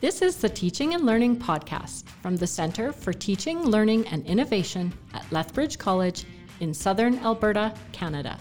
This 0.00 0.22
is 0.22 0.36
the 0.36 0.48
Teaching 0.48 0.94
and 0.94 1.04
Learning 1.04 1.36
Podcast 1.36 2.08
from 2.22 2.34
the 2.34 2.46
Centre 2.46 2.90
for 2.90 3.12
Teaching, 3.12 3.64
Learning 3.64 4.06
and 4.06 4.24
Innovation 4.24 4.94
at 5.12 5.30
Lethbridge 5.30 5.76
College 5.76 6.24
in 6.60 6.72
southern 6.72 7.18
Alberta, 7.18 7.74
Canada. 7.92 8.38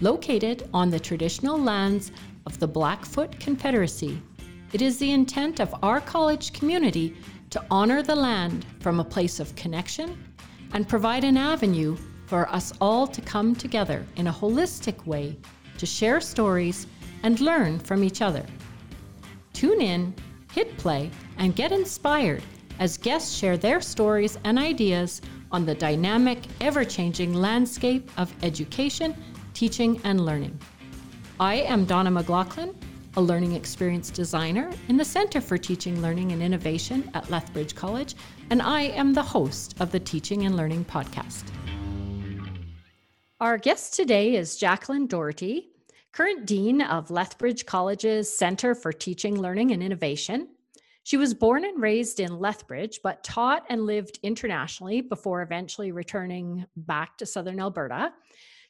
Located 0.00 0.66
on 0.72 0.88
the 0.88 0.98
traditional 0.98 1.58
lands 1.58 2.12
of 2.46 2.58
the 2.60 2.66
Blackfoot 2.66 3.38
Confederacy, 3.38 4.22
it 4.72 4.80
is 4.80 4.96
the 4.96 5.12
intent 5.12 5.60
of 5.60 5.74
our 5.82 6.00
college 6.00 6.54
community 6.54 7.14
to 7.50 7.62
honour 7.70 8.02
the 8.02 8.16
land 8.16 8.64
from 8.80 9.00
a 9.00 9.04
place 9.04 9.40
of 9.40 9.54
connection 9.56 10.16
and 10.72 10.88
provide 10.88 11.24
an 11.24 11.36
avenue 11.36 11.94
for 12.24 12.48
us 12.48 12.72
all 12.80 13.06
to 13.06 13.20
come 13.20 13.54
together 13.54 14.06
in 14.16 14.28
a 14.28 14.32
holistic 14.32 15.04
way 15.04 15.36
to 15.76 15.84
share 15.84 16.22
stories 16.22 16.86
and 17.22 17.40
learn 17.40 17.78
from 17.78 18.02
each 18.02 18.22
other. 18.22 18.46
Tune 19.52 19.82
in 19.82 20.14
hit 20.54 20.76
play, 20.76 21.10
and 21.38 21.56
get 21.56 21.72
inspired 21.72 22.42
as 22.78 22.96
guests 22.96 23.36
share 23.36 23.56
their 23.56 23.80
stories 23.80 24.38
and 24.44 24.58
ideas 24.58 25.20
on 25.50 25.66
the 25.66 25.74
dynamic, 25.74 26.38
ever 26.60 26.84
changing 26.84 27.34
landscape 27.34 28.08
of 28.16 28.32
education, 28.44 29.14
teaching, 29.52 30.00
and 30.04 30.24
learning. 30.24 30.56
I 31.40 31.56
am 31.56 31.84
Donna 31.84 32.10
McLaughlin, 32.10 32.74
a 33.16 33.20
learning 33.20 33.52
experience 33.52 34.10
designer 34.10 34.70
in 34.88 34.96
the 34.96 35.04
Center 35.04 35.40
for 35.40 35.58
Teaching, 35.58 36.00
Learning, 36.00 36.32
and 36.32 36.42
Innovation 36.42 37.10
at 37.14 37.28
Lethbridge 37.30 37.74
College, 37.74 38.14
and 38.50 38.62
I 38.62 38.82
am 38.82 39.12
the 39.12 39.22
host 39.22 39.74
of 39.80 39.90
the 39.90 40.00
Teaching 40.00 40.46
and 40.46 40.56
Learning 40.56 40.84
podcast. 40.84 41.44
Our 43.40 43.58
guest 43.58 43.94
today 43.94 44.36
is 44.36 44.56
Jacqueline 44.56 45.06
Doherty, 45.06 45.73
current 46.14 46.46
Dean 46.46 46.80
of 46.80 47.10
Lethbridge 47.10 47.66
College's 47.66 48.32
Center 48.32 48.76
for 48.76 48.92
Teaching, 48.92 49.40
Learning, 49.40 49.72
and 49.72 49.82
Innovation. 49.82 50.46
She 51.02 51.16
was 51.16 51.34
born 51.34 51.64
and 51.64 51.82
raised 51.82 52.20
in 52.20 52.38
Lethbridge, 52.38 53.00
but 53.02 53.24
taught 53.24 53.64
and 53.68 53.84
lived 53.84 54.20
internationally 54.22 55.00
before 55.00 55.42
eventually 55.42 55.90
returning 55.90 56.66
back 56.76 57.18
to 57.18 57.26
Southern 57.26 57.58
Alberta. 57.58 58.12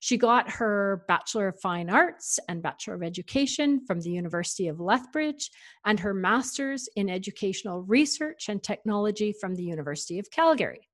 She 0.01 0.17
got 0.17 0.51
her 0.53 1.05
Bachelor 1.07 1.49
of 1.49 1.61
Fine 1.61 1.91
Arts 1.91 2.41
and 2.49 2.63
Bachelor 2.63 2.95
of 2.95 3.03
Education 3.03 3.85
from 3.87 4.01
the 4.01 4.11
University 4.11 4.69
of 4.69 4.81
Lethbridge 4.81 5.51
and 5.85 6.01
her 6.01 6.15
Master's 6.15 6.89
in 6.97 7.11
Educational 7.11 7.83
Research 7.83 8.49
and 8.49 8.63
Technology 8.63 9.35
from 9.39 9.55
the 9.55 9.65
University 9.65 10.19
of 10.19 10.31
Calgary. 10.31 10.89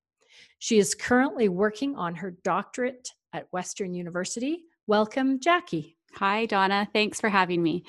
She 0.58 0.78
is 0.78 0.96
currently 0.96 1.48
working 1.48 1.94
on 1.94 2.16
her 2.16 2.32
doctorate 2.42 3.10
at 3.32 3.46
Western 3.52 3.94
University. 3.94 4.64
Welcome, 4.88 5.38
Jackie. 5.38 5.96
Hi, 6.14 6.46
Donna. 6.46 6.88
Thanks 6.92 7.20
for 7.20 7.28
having 7.28 7.62
me. 7.62 7.84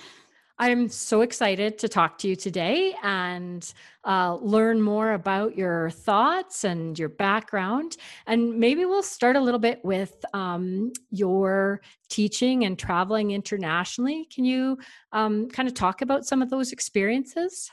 I'm 0.59 0.89
so 0.89 1.21
excited 1.21 1.79
to 1.79 1.89
talk 1.89 2.19
to 2.19 2.27
you 2.27 2.35
today 2.35 2.93
and 3.01 3.73
uh, 4.05 4.35
learn 4.35 4.79
more 4.79 5.13
about 5.13 5.57
your 5.57 5.89
thoughts 5.89 6.63
and 6.63 6.97
your 6.99 7.09
background. 7.09 7.97
And 8.27 8.59
maybe 8.59 8.85
we'll 8.85 9.01
start 9.01 9.35
a 9.35 9.41
little 9.41 9.59
bit 9.59 9.83
with 9.83 10.23
um, 10.35 10.93
your 11.09 11.81
teaching 12.09 12.63
and 12.63 12.77
traveling 12.77 13.31
internationally. 13.31 14.25
Can 14.25 14.45
you 14.45 14.77
um, 15.11 15.49
kind 15.49 15.67
of 15.67 15.73
talk 15.73 16.03
about 16.03 16.25
some 16.25 16.43
of 16.43 16.51
those 16.51 16.71
experiences? 16.71 17.71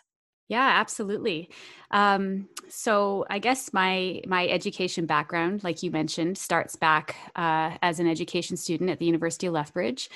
Yeah, 0.48 0.66
absolutely. 0.80 1.50
Um, 1.90 2.48
so 2.68 3.26
I 3.28 3.38
guess 3.38 3.72
my 3.72 4.22
my 4.26 4.48
education 4.48 5.04
background, 5.04 5.62
like 5.62 5.82
you 5.82 5.90
mentioned, 5.90 6.38
starts 6.38 6.74
back 6.74 7.16
uh, 7.36 7.76
as 7.82 8.00
an 8.00 8.08
education 8.08 8.56
student 8.56 8.88
at 8.90 8.98
the 8.98 9.04
University 9.06 9.46
of 9.46 9.52
Lethbridge. 9.52 10.08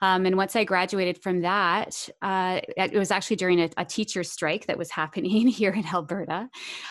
Um, 0.00 0.26
and 0.26 0.36
once 0.36 0.54
I 0.54 0.64
graduated 0.64 1.20
from 1.22 1.40
that, 1.40 2.08
uh, 2.22 2.60
it 2.76 2.94
was 2.94 3.10
actually 3.10 3.36
during 3.36 3.60
a, 3.60 3.70
a 3.76 3.84
teacher 3.84 4.22
strike 4.22 4.66
that 4.66 4.78
was 4.78 4.90
happening 4.90 5.46
here 5.48 5.72
in 5.72 5.86
Alberta. 5.86 6.48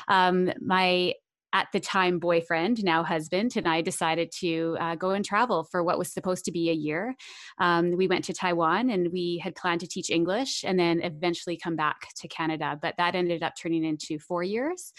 Um, 0.07 0.51
my 0.61 1.13
at 1.57 1.67
the 1.73 1.79
time 1.79 2.19
boyfriend, 2.19 2.83
now 2.83 3.03
husband, 3.03 3.53
and 3.55 3.67
I 3.67 3.81
decided 3.81 4.31
to 4.41 4.77
uh, 4.79 4.95
go 4.95 5.09
and 5.09 5.25
travel 5.25 5.63
for 5.63 5.83
what 5.83 5.97
was 5.97 6.13
supposed 6.13 6.45
to 6.45 6.51
be 6.51 6.69
a 6.69 6.73
year. 6.73 7.15
Um, 7.57 7.97
we 7.97 8.07
went 8.07 8.25
to 8.25 8.33
Taiwan 8.33 8.91
and 8.91 9.11
we 9.11 9.41
had 9.43 9.55
planned 9.55 9.81
to 9.81 9.87
teach 9.87 10.11
English 10.11 10.63
and 10.63 10.77
then 10.79 11.01
eventually 11.01 11.57
come 11.57 11.75
back 11.75 12.09
to 12.17 12.27
Canada, 12.27 12.77
but 12.79 12.93
that 12.99 13.15
ended 13.15 13.41
up 13.41 13.53
turning 13.59 13.83
into 13.83 14.19
four 14.19 14.43
years. 14.43 14.93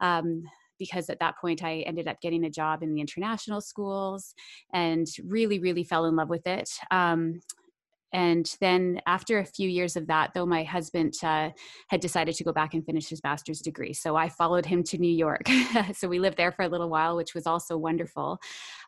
Um, 0.00 0.42
because 0.78 1.08
at 1.08 1.20
that 1.20 1.38
point 1.38 1.64
I 1.64 1.84
ended 1.86 2.06
up 2.06 2.20
getting 2.20 2.44
a 2.44 2.50
job 2.50 2.82
in 2.82 2.92
the 2.92 3.00
international 3.00 3.62
schools 3.62 4.34
and 4.74 5.06
really, 5.24 5.58
really 5.58 5.84
fell 5.84 6.04
in 6.04 6.16
love 6.16 6.28
with 6.28 6.46
it. 6.46 6.68
Um, 6.90 7.40
and 8.14 8.56
then 8.60 9.00
after 9.06 9.40
a 9.40 9.44
few 9.44 9.68
years 9.68 9.96
of 9.96 10.06
that 10.06 10.30
though 10.32 10.46
my 10.46 10.62
husband 10.62 11.12
uh, 11.22 11.50
had 11.88 12.00
decided 12.00 12.34
to 12.36 12.44
go 12.44 12.52
back 12.52 12.72
and 12.72 12.86
finish 12.86 13.08
his 13.08 13.22
master's 13.22 13.60
degree. 13.60 13.92
So 13.92 14.16
i 14.16 14.28
followed 14.28 14.64
him 14.64 14.82
to 14.84 14.98
new 14.98 15.12
york. 15.12 15.42
So 15.92 16.08
we 16.08 16.18
lived 16.18 16.36
there 16.36 16.52
for 16.52 16.62
a 16.62 16.68
little 16.68 16.88
while 16.88 17.16
which 17.16 17.34
was 17.34 17.46
also 17.46 17.76
wonderful 17.76 18.38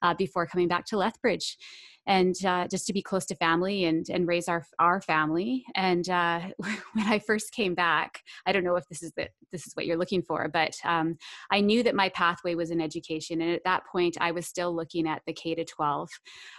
uh, 0.02 0.14
before 0.14 0.46
coming 0.46 0.68
back 0.68 0.86
to 0.86 0.96
lethbridge 0.96 1.58
and 2.06 2.34
uh, 2.44 2.68
just 2.68 2.86
to 2.86 2.92
be 2.92 3.02
close 3.02 3.26
to 3.26 3.34
family 3.36 3.84
and 3.84 4.08
and 4.10 4.28
raise 4.28 4.48
our 4.48 4.64
our 4.78 5.00
family. 5.00 5.64
And 5.74 6.08
uh, 6.08 6.40
when 6.56 7.06
I 7.06 7.18
first 7.18 7.52
came 7.52 7.74
back, 7.74 8.22
I 8.46 8.52
don't 8.52 8.64
know 8.64 8.76
if 8.76 8.88
this 8.88 9.02
is 9.02 9.12
the 9.16 9.28
this 9.52 9.66
is 9.66 9.74
what 9.74 9.86
you're 9.86 9.96
looking 9.96 10.22
for, 10.22 10.48
but 10.48 10.76
um, 10.84 11.16
I 11.50 11.60
knew 11.60 11.82
that 11.82 11.94
my 11.94 12.08
pathway 12.10 12.54
was 12.54 12.70
in 12.70 12.80
education, 12.80 13.40
and 13.40 13.52
at 13.52 13.64
that 13.64 13.84
point, 13.90 14.16
I 14.20 14.32
was 14.32 14.46
still 14.46 14.74
looking 14.74 15.08
at 15.08 15.22
the 15.26 15.32
K 15.32 15.54
to 15.54 15.64
12 15.64 16.08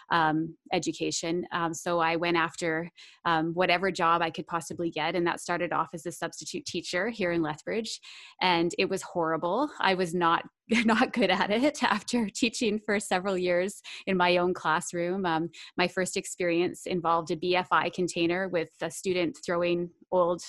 um, 0.10 0.56
education. 0.72 1.46
Um, 1.52 1.74
so 1.74 2.00
I 2.00 2.16
went 2.16 2.38
after 2.38 2.90
um, 3.26 3.54
whatever 3.54 3.92
job 3.92 4.22
I 4.22 4.30
could 4.30 4.48
possibly 4.48 4.90
get, 4.90 5.16
and 5.16 5.28
that 5.28 5.42
started 5.42 5.74
off 5.74 5.90
as 5.94 6.06
a 6.06 6.12
substitute 6.12 6.66
teacher 6.66 7.10
here 7.10 7.32
in 7.32 7.42
Lethbridge, 7.42 8.00
and 8.42 8.74
it 8.78 8.90
was 8.90 9.02
horrible. 9.02 9.70
I 9.80 9.94
was 9.94 10.14
not 10.14 10.44
not 10.86 11.14
good 11.14 11.30
at 11.30 11.50
it 11.50 11.84
after 11.84 12.30
teaching 12.34 12.80
for 12.86 13.00
several 13.00 13.38
years 13.38 13.82
in 14.06 14.18
my 14.18 14.38
own 14.38 14.54
classroom. 14.54 15.26
Um, 15.26 15.50
my 15.78 15.88
first 15.88 16.18
experience 16.18 16.86
involved 16.86 17.32
a 17.32 17.36
BFI 17.36 17.94
container 17.94 18.48
with 18.50 18.70
a 18.82 18.92
student 18.92 19.38
throwing 19.46 19.90
old 20.12 20.42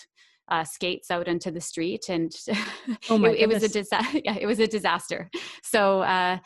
uh, 0.50 0.64
skates 0.64 1.10
out 1.10 1.28
into 1.28 1.50
the 1.50 1.60
street, 1.60 2.08
and 2.08 2.32
oh 3.10 3.22
it, 3.24 3.40
it, 3.40 3.48
was 3.48 3.62
a 3.62 3.68
disaster. 3.68 4.20
Yeah, 4.24 4.36
it 4.40 4.46
was 4.46 4.60
a 4.60 4.66
disaster. 4.66 5.30
So. 5.62 6.02
Uh, 6.02 6.38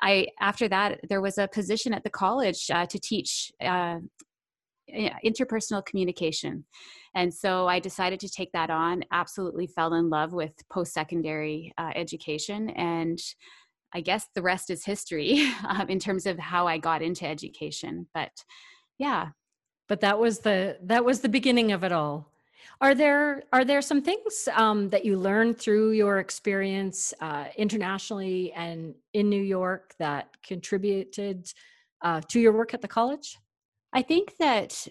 I 0.00 0.26
after 0.40 0.68
that 0.68 0.98
there 1.08 1.20
was 1.20 1.38
a 1.38 1.46
position 1.46 1.94
at 1.94 2.02
the 2.02 2.10
college 2.10 2.68
uh, 2.68 2.84
to 2.84 2.98
teach 2.98 3.52
uh, 3.62 3.98
interpersonal 4.92 5.84
communication. 5.84 6.64
And 7.14 7.32
so 7.32 7.66
I 7.66 7.78
decided 7.78 8.20
to 8.20 8.28
take 8.28 8.52
that 8.52 8.70
on, 8.70 9.04
absolutely 9.12 9.66
fell 9.66 9.94
in 9.94 10.10
love 10.10 10.32
with 10.32 10.52
post 10.70 10.92
secondary 10.92 11.72
uh, 11.78 11.90
education. 11.94 12.70
And 12.70 13.18
I 13.94 14.00
guess 14.00 14.26
the 14.34 14.42
rest 14.42 14.70
is 14.70 14.84
history 14.84 15.50
um, 15.68 15.88
in 15.88 15.98
terms 15.98 16.26
of 16.26 16.38
how 16.38 16.66
I 16.66 16.78
got 16.78 17.02
into 17.02 17.26
education. 17.26 18.08
But 18.12 18.32
yeah. 18.98 19.28
But 19.88 20.00
that 20.00 20.18
was 20.18 20.40
the 20.40 20.78
that 20.84 21.04
was 21.04 21.20
the 21.20 21.28
beginning 21.28 21.72
of 21.72 21.84
it 21.84 21.92
all. 21.92 22.32
Are 22.80 22.94
there 22.94 23.44
are 23.52 23.64
there 23.64 23.82
some 23.82 24.02
things 24.02 24.48
um, 24.54 24.88
that 24.88 25.04
you 25.04 25.16
learned 25.16 25.58
through 25.58 25.90
your 25.92 26.18
experience 26.18 27.12
uh, 27.20 27.46
internationally 27.56 28.52
and 28.52 28.94
in 29.12 29.28
New 29.28 29.42
York 29.42 29.94
that 29.98 30.28
contributed 30.42 31.52
uh, 32.02 32.20
to 32.28 32.40
your 32.40 32.52
work 32.52 32.74
at 32.74 32.80
the 32.80 32.88
college? 32.88 33.38
I 33.94 34.02
think 34.02 34.36
that 34.38 34.88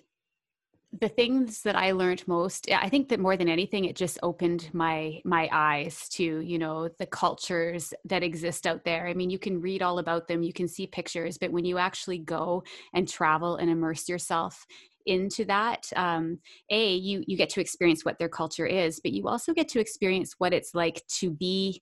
the 1.00 1.10
things 1.10 1.64
that 1.64 1.76
I 1.76 1.92
learned 1.92 2.28
most, 2.28 2.70
I 2.72 2.88
think 2.88 3.10
that 3.10 3.20
more 3.20 3.36
than 3.36 3.50
anything, 3.50 3.86
it 3.86 3.96
just 3.96 4.20
opened 4.22 4.70
my 4.74 5.22
my 5.26 5.50
eyes 5.52 6.08
to 6.10 6.24
you 6.24 6.58
know 6.60 6.88
the 7.00 7.06
cultures 7.08 7.94
that 8.06 8.24
exist 8.24 8.66
out 8.66 8.86
there. 8.86 9.08
I 9.08 9.14
mean, 9.14 9.30
you 9.30 9.40
can 9.40 9.60
read 9.60 9.82
all 9.82 10.00
about 10.00 10.28
them, 10.28 10.44
you 10.44 10.54
can 10.54 10.68
see 10.68 10.88
pictures, 10.88 11.38
but 11.38 11.52
when 11.52 11.66
you 11.66 11.78
actually 11.78 12.20
go 12.20 12.64
and 12.94 13.08
travel 13.08 13.58
and 13.58 13.70
immerse 13.70 14.08
yourself 14.08 14.66
into 15.06 15.44
that 15.46 15.90
um, 15.98 16.40
a 16.70 16.96
you 16.96 17.24
you 17.28 17.36
get 17.36 17.50
to 17.50 17.60
experience 17.60 18.06
what 18.06 18.18
their 18.20 18.30
culture 18.30 18.66
is 18.66 19.02
but 19.02 19.12
you 19.12 19.28
also 19.28 19.54
get 19.54 19.68
to 19.68 19.82
experience 19.82 20.36
what 20.38 20.54
it's 20.54 20.74
like 20.74 21.06
to 21.08 21.30
be 21.30 21.82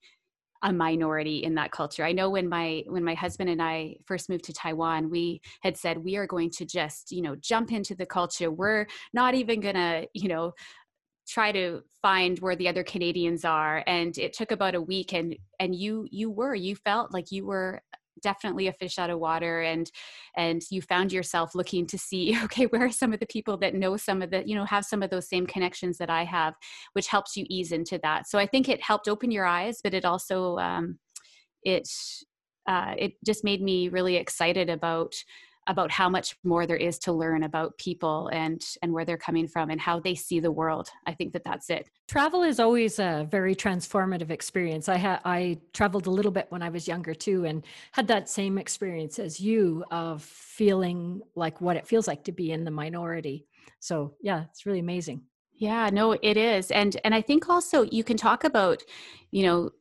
a 0.63 0.71
minority 0.71 1.43
in 1.43 1.55
that 1.55 1.71
culture. 1.71 2.03
I 2.03 2.11
know 2.11 2.29
when 2.29 2.47
my 2.47 2.83
when 2.87 3.03
my 3.03 3.13
husband 3.13 3.49
and 3.49 3.61
I 3.61 3.95
first 4.05 4.29
moved 4.29 4.45
to 4.45 4.53
Taiwan, 4.53 5.09
we 5.09 5.41
had 5.61 5.77
said 5.77 5.97
we 5.97 6.15
are 6.15 6.27
going 6.27 6.51
to 6.51 6.65
just, 6.65 7.11
you 7.11 7.21
know, 7.21 7.35
jump 7.35 7.71
into 7.71 7.95
the 7.95 8.05
culture. 8.05 8.51
We're 8.51 8.87
not 9.13 9.33
even 9.33 9.59
going 9.59 9.75
to, 9.75 10.07
you 10.13 10.29
know, 10.29 10.53
try 11.27 11.51
to 11.51 11.81
find 12.01 12.39
where 12.39 12.55
the 12.55 12.67
other 12.67 12.83
Canadians 12.83 13.45
are 13.45 13.83
and 13.87 14.17
it 14.17 14.33
took 14.33 14.51
about 14.51 14.75
a 14.75 14.81
week 14.81 15.13
and 15.13 15.35
and 15.59 15.73
you 15.75 16.07
you 16.11 16.29
were 16.29 16.55
you 16.55 16.75
felt 16.75 17.13
like 17.13 17.31
you 17.31 17.45
were 17.45 17.81
definitely 18.21 18.67
a 18.67 18.73
fish 18.73 18.99
out 18.99 19.09
of 19.09 19.19
water 19.19 19.61
and 19.61 19.91
and 20.35 20.61
you 20.69 20.81
found 20.81 21.11
yourself 21.11 21.55
looking 21.55 21.85
to 21.85 21.97
see 21.97 22.37
okay 22.43 22.65
where 22.65 22.85
are 22.85 22.91
some 22.91 23.13
of 23.13 23.19
the 23.19 23.25
people 23.25 23.57
that 23.57 23.75
know 23.75 23.97
some 23.97 24.21
of 24.21 24.29
the 24.31 24.47
you 24.47 24.55
know 24.55 24.65
have 24.65 24.85
some 24.85 25.01
of 25.01 25.09
those 25.09 25.29
same 25.29 25.45
connections 25.45 25.97
that 25.97 26.09
i 26.09 26.23
have 26.23 26.53
which 26.93 27.07
helps 27.07 27.35
you 27.35 27.45
ease 27.49 27.71
into 27.71 27.99
that. 28.03 28.27
So 28.27 28.37
i 28.37 28.45
think 28.45 28.69
it 28.69 28.81
helped 28.81 29.07
open 29.07 29.31
your 29.31 29.45
eyes 29.45 29.79
but 29.83 29.93
it 29.93 30.05
also 30.05 30.57
um, 30.57 30.99
it 31.63 31.87
uh, 32.67 32.93
it 32.97 33.13
just 33.25 33.43
made 33.43 33.61
me 33.61 33.89
really 33.89 34.15
excited 34.15 34.69
about 34.69 35.15
about 35.67 35.91
how 35.91 36.09
much 36.09 36.35
more 36.43 36.65
there 36.65 36.77
is 36.77 36.97
to 36.99 37.11
learn 37.11 37.43
about 37.43 37.77
people 37.77 38.29
and 38.33 38.63
and 38.81 38.91
where 38.91 39.05
they're 39.05 39.17
coming 39.17 39.47
from 39.47 39.69
and 39.69 39.79
how 39.79 39.99
they 39.99 40.15
see 40.15 40.39
the 40.39 40.51
world. 40.51 40.89
I 41.05 41.13
think 41.13 41.33
that 41.33 41.43
that's 41.43 41.69
it. 41.69 41.89
Travel 42.07 42.43
is 42.43 42.59
always 42.59 42.99
a 42.99 43.27
very 43.29 43.55
transformative 43.55 44.29
experience. 44.31 44.89
I 44.89 44.97
had 44.97 45.19
i 45.25 45.59
traveled 45.73 46.07
a 46.07 46.11
little 46.11 46.31
bit 46.31 46.47
when 46.49 46.61
i 46.61 46.69
was 46.69 46.87
younger 46.87 47.13
too 47.13 47.45
and 47.45 47.63
had 47.91 48.07
that 48.07 48.29
same 48.29 48.57
experience 48.57 49.19
as 49.19 49.39
you 49.39 49.83
of 49.91 50.23
feeling 50.23 51.21
like 51.35 51.61
what 51.61 51.75
it 51.75 51.87
feels 51.87 52.07
like 52.07 52.23
to 52.25 52.31
be 52.31 52.51
in 52.51 52.63
the 52.63 52.71
minority. 52.71 53.45
So 53.79 54.15
yeah 54.21 54.45
it's 54.49 54.65
really 54.65 54.79
amazing. 54.79 55.21
Yeah 55.53 55.89
no 55.91 56.13
it 56.13 56.37
is. 56.37 56.71
And 56.71 56.99
and 57.03 57.13
i 57.13 57.21
think 57.21 57.49
also 57.49 57.83
you 57.83 58.03
can 58.03 58.17
talk 58.17 58.43
about 58.43 58.83
you 59.31 59.43
know 59.45 59.71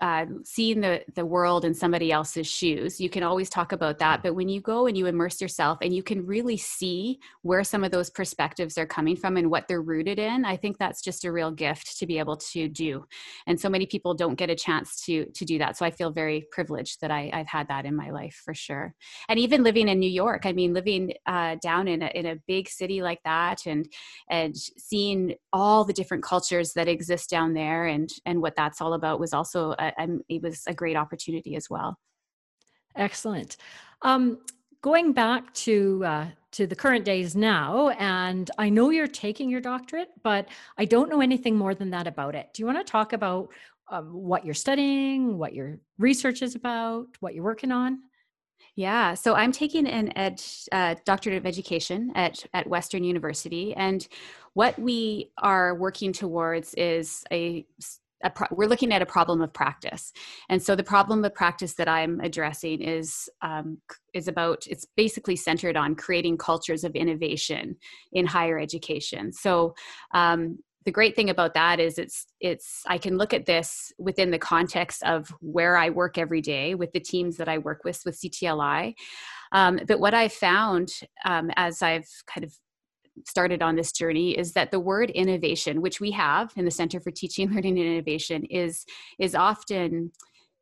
uh, 0.00 0.26
seeing 0.44 0.80
the 0.80 1.02
the 1.14 1.26
world 1.26 1.64
in 1.64 1.74
somebody 1.74 2.10
else's 2.10 2.46
shoes 2.46 3.00
you 3.00 3.10
can 3.10 3.22
always 3.22 3.50
talk 3.50 3.72
about 3.72 3.98
that. 3.98 4.22
But 4.22 4.34
when 4.34 4.48
you 4.48 4.60
go 4.60 4.86
and 4.86 4.96
you 4.96 5.06
immerse 5.06 5.40
yourself 5.40 5.78
and 5.82 5.94
you 5.94 6.02
can 6.02 6.26
really 6.26 6.56
see 6.56 7.20
where 7.42 7.62
some 7.62 7.84
of 7.84 7.90
those 7.90 8.10
perspectives 8.10 8.78
are 8.78 8.86
coming 8.86 9.16
from 9.16 9.36
and 9.36 9.50
what 9.50 9.68
they're 9.68 9.82
rooted 9.82 10.18
in 10.18 10.44
i 10.44 10.56
think 10.56 10.78
that's 10.78 11.02
just 11.02 11.24
a 11.24 11.32
real 11.32 11.50
gift 11.50 11.98
to 11.98 12.06
be 12.06 12.18
able 12.18 12.36
to 12.36 12.68
do. 12.68 13.04
And 13.46 13.60
so 13.60 13.68
many 13.68 13.86
people 13.86 14.14
don't 14.14 14.36
get 14.36 14.50
a 14.50 14.54
chance 14.54 15.02
to 15.04 15.26
to 15.26 15.44
do 15.44 15.58
that. 15.58 15.76
So 15.76 15.84
i 15.84 15.90
feel 15.90 16.10
very 16.10 16.46
privileged 16.50 17.00
that 17.00 17.10
I, 17.10 17.30
i've 17.32 17.48
had 17.48 17.68
that 17.68 17.84
in 17.84 17.94
my 17.94 18.10
life 18.10 18.40
for 18.44 18.54
sure. 18.54 18.94
And 19.28 19.38
even 19.38 19.62
living 19.62 19.88
in 19.88 19.98
new 19.98 20.10
york 20.10 20.46
i 20.46 20.52
mean 20.52 20.72
living 20.72 21.12
uh, 21.26 21.56
down 21.62 21.88
in 21.88 22.02
a, 22.02 22.06
in 22.14 22.26
a 22.26 22.36
big 22.46 22.68
city 22.68 23.02
like 23.02 23.22
that 23.24 23.66
and 23.66 23.88
and 24.30 24.56
seeing 24.56 25.34
all 25.52 25.84
the 25.84 25.92
different 25.92 26.22
cultures 26.22 26.72
that 26.72 26.88
exist 26.88 27.28
down 27.30 27.54
there 27.54 27.86
and 27.86 28.10
and 28.24 28.40
what 28.40 28.56
that's 28.56 28.80
all 28.80 28.94
about 28.94 29.20
was 29.20 29.32
also 29.32 29.73
it 29.78 30.42
was 30.42 30.62
a 30.66 30.74
great 30.74 30.96
opportunity 30.96 31.56
as 31.56 31.68
well. 31.68 31.98
Excellent. 32.96 33.56
Um, 34.02 34.38
going 34.82 35.12
back 35.12 35.52
to 35.54 36.04
uh, 36.04 36.26
to 36.52 36.66
the 36.66 36.76
current 36.76 37.04
days 37.04 37.34
now, 37.34 37.88
and 37.90 38.50
I 38.58 38.68
know 38.68 38.90
you're 38.90 39.08
taking 39.08 39.50
your 39.50 39.60
doctorate, 39.60 40.10
but 40.22 40.46
I 40.78 40.84
don't 40.84 41.10
know 41.10 41.20
anything 41.20 41.56
more 41.56 41.74
than 41.74 41.90
that 41.90 42.06
about 42.06 42.34
it. 42.34 42.50
Do 42.54 42.62
you 42.62 42.66
want 42.66 42.78
to 42.78 42.90
talk 42.90 43.12
about 43.12 43.48
um, 43.90 44.12
what 44.12 44.44
you're 44.44 44.54
studying, 44.54 45.38
what 45.38 45.54
your 45.54 45.78
research 45.98 46.42
is 46.42 46.54
about, 46.54 47.06
what 47.20 47.34
you're 47.34 47.44
working 47.44 47.72
on? 47.72 47.98
Yeah, 48.76 49.14
so 49.14 49.34
I'm 49.34 49.52
taking 49.52 49.86
an 49.86 50.16
ed 50.16 50.42
uh, 50.70 50.96
doctorate 51.04 51.36
of 51.36 51.46
education 51.46 52.12
at 52.14 52.44
at 52.52 52.66
Western 52.66 53.04
University, 53.04 53.74
and 53.74 54.06
what 54.52 54.78
we 54.78 55.30
are 55.38 55.74
working 55.74 56.12
towards 56.12 56.74
is 56.74 57.24
a 57.32 57.66
pro- 58.30 58.48
we're 58.50 58.68
looking 58.68 58.92
at 58.92 59.02
a 59.02 59.06
problem 59.06 59.40
of 59.42 59.52
practice. 59.52 60.12
And 60.48 60.62
so 60.62 60.76
the 60.76 60.84
problem 60.84 61.24
of 61.24 61.34
practice 61.34 61.74
that 61.74 61.88
i'm 61.88 62.20
addressing 62.20 62.80
is 62.82 63.28
um, 63.42 63.78
is 64.12 64.28
about 64.28 64.66
it's 64.66 64.86
basically 64.96 65.36
centered 65.36 65.76
on 65.76 65.94
creating 65.94 66.38
cultures 66.38 66.84
of 66.84 66.94
innovation 66.94 67.76
in 68.12 68.26
higher 68.26 68.58
education. 68.58 69.32
So 69.32 69.74
um, 70.12 70.58
the 70.84 70.90
great 70.90 71.16
thing 71.16 71.30
about 71.30 71.54
that 71.54 71.80
is 71.80 71.98
it's 71.98 72.26
it's 72.40 72.82
i 72.86 72.98
can 72.98 73.16
look 73.16 73.32
at 73.32 73.46
this 73.46 73.92
within 73.98 74.30
the 74.30 74.38
context 74.38 75.02
of 75.04 75.32
where 75.40 75.76
i 75.76 75.90
work 75.90 76.18
every 76.18 76.40
day 76.40 76.74
with 76.74 76.92
the 76.92 77.00
teams 77.00 77.36
that 77.36 77.48
i 77.48 77.58
work 77.58 77.84
with 77.84 78.00
with 78.04 78.20
ctli 78.20 78.94
um, 79.52 79.78
but 79.86 80.00
what 80.00 80.14
i 80.14 80.28
found 80.28 80.90
um, 81.24 81.50
as 81.56 81.82
i've 81.82 82.08
kind 82.26 82.44
of 82.44 82.52
started 83.26 83.62
on 83.62 83.76
this 83.76 83.92
journey 83.92 84.36
is 84.36 84.52
that 84.52 84.70
the 84.70 84.80
word 84.80 85.10
innovation 85.10 85.80
which 85.80 86.00
we 86.00 86.10
have 86.10 86.52
in 86.56 86.64
the 86.64 86.70
center 86.70 87.00
for 87.00 87.10
teaching 87.10 87.48
learning 87.50 87.78
and 87.78 87.88
innovation 87.88 88.44
is 88.44 88.84
is 89.18 89.34
often 89.34 90.10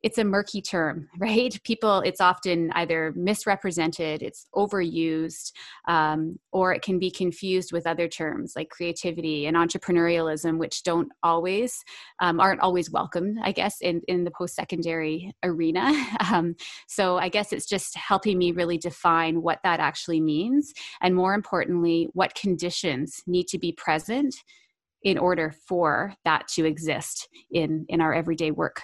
it's 0.02 0.18
a 0.18 0.24
murky 0.24 0.60
term, 0.60 1.08
right? 1.18 1.58
People, 1.64 2.00
it's 2.00 2.20
often 2.20 2.70
either 2.72 3.12
misrepresented, 3.16 4.22
it's 4.22 4.46
overused, 4.54 5.52
um, 5.88 6.38
or 6.52 6.72
it 6.72 6.82
can 6.82 6.98
be 6.98 7.10
confused 7.10 7.72
with 7.72 7.86
other 7.86 8.08
terms 8.08 8.54
like 8.56 8.70
creativity 8.70 9.46
and 9.46 9.56
entrepreneurialism, 9.56 10.58
which 10.58 10.82
don't 10.82 11.08
always 11.22 11.82
um, 12.20 12.40
aren't 12.40 12.60
always 12.60 12.90
welcomed, 12.90 13.38
I 13.42 13.52
guess, 13.52 13.80
in 13.80 14.02
in 14.08 14.24
the 14.24 14.30
post 14.30 14.54
secondary 14.54 15.34
arena. 15.42 15.92
Um, 16.32 16.54
so 16.88 17.18
I 17.18 17.28
guess 17.28 17.52
it's 17.52 17.66
just 17.66 17.96
helping 17.96 18.38
me 18.38 18.52
really 18.52 18.78
define 18.78 19.42
what 19.42 19.58
that 19.64 19.80
actually 19.80 20.20
means, 20.20 20.72
and 21.02 21.14
more 21.14 21.34
importantly, 21.34 22.08
what 22.12 22.34
conditions 22.34 23.22
need 23.26 23.48
to 23.48 23.58
be 23.58 23.72
present 23.72 24.34
in 25.02 25.18
order 25.18 25.52
for 25.66 26.14
that 26.24 26.46
to 26.48 26.64
exist 26.64 27.28
in 27.50 27.84
in 27.88 28.00
our 28.00 28.14
everyday 28.14 28.50
work 28.50 28.82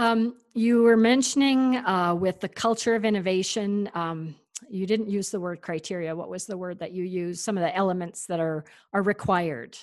um, 0.00 0.34
you 0.54 0.82
were 0.82 0.96
mentioning 0.96 1.76
uh, 1.76 2.14
with 2.14 2.40
the 2.40 2.48
culture 2.48 2.94
of 2.94 3.04
innovation. 3.04 3.90
Um, 3.94 4.34
you 4.70 4.86
didn't 4.86 5.10
use 5.10 5.30
the 5.30 5.38
word 5.38 5.60
criteria. 5.60 6.16
What 6.16 6.30
was 6.30 6.46
the 6.46 6.56
word 6.56 6.78
that 6.78 6.92
you 6.92 7.04
used? 7.04 7.42
Some 7.42 7.58
of 7.58 7.62
the 7.62 7.76
elements 7.76 8.24
that 8.26 8.40
are 8.40 8.64
are 8.94 9.02
required. 9.02 9.76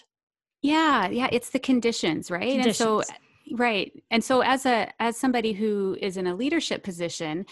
Yeah, 0.64 1.08
yeah, 1.08 1.30
it's 1.32 1.52
the 1.52 1.60
conditions, 1.60 2.32
right? 2.32 2.50
Conditions. 2.50 2.82
And 2.82 3.06
so 3.06 3.14
right 3.54 3.92
and 4.12 4.24
so 4.24 4.42
as 4.42 4.66
a 4.66 4.90
as 5.00 5.18
somebody 5.18 5.54
who 5.54 5.98
is 6.02 6.18
in 6.18 6.28
a 6.28 6.36
leadership 6.36 6.84
position 6.84 7.46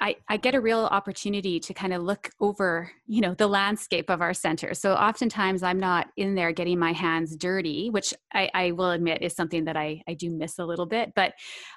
i 0.00 0.16
i 0.28 0.36
get 0.36 0.54
a 0.54 0.60
real 0.60 0.86
opportunity 0.86 1.58
to 1.58 1.72
kind 1.72 1.92
of 1.92 2.02
look 2.02 2.30
over 2.40 2.90
you 3.06 3.20
know 3.20 3.34
the 3.34 3.46
landscape 3.46 4.10
of 4.10 4.20
our 4.20 4.34
center. 4.34 4.74
So 4.74 4.94
oftentimes 4.94 5.62
i'm 5.62 5.80
not 5.80 6.08
in 6.16 6.34
there 6.34 6.52
getting 6.52 6.78
my 6.78 6.92
hands 6.92 7.36
dirty 7.36 7.90
which 7.90 8.12
i 8.32 8.50
i 8.54 8.70
will 8.72 8.90
admit 8.90 9.22
is 9.22 9.34
something 9.34 9.64
that 9.64 9.76
i 9.76 10.02
i 10.08 10.14
do 10.14 10.30
miss 10.30 10.58
a 10.58 10.64
little 10.64 10.86
bit 10.86 11.12
but 11.14 11.32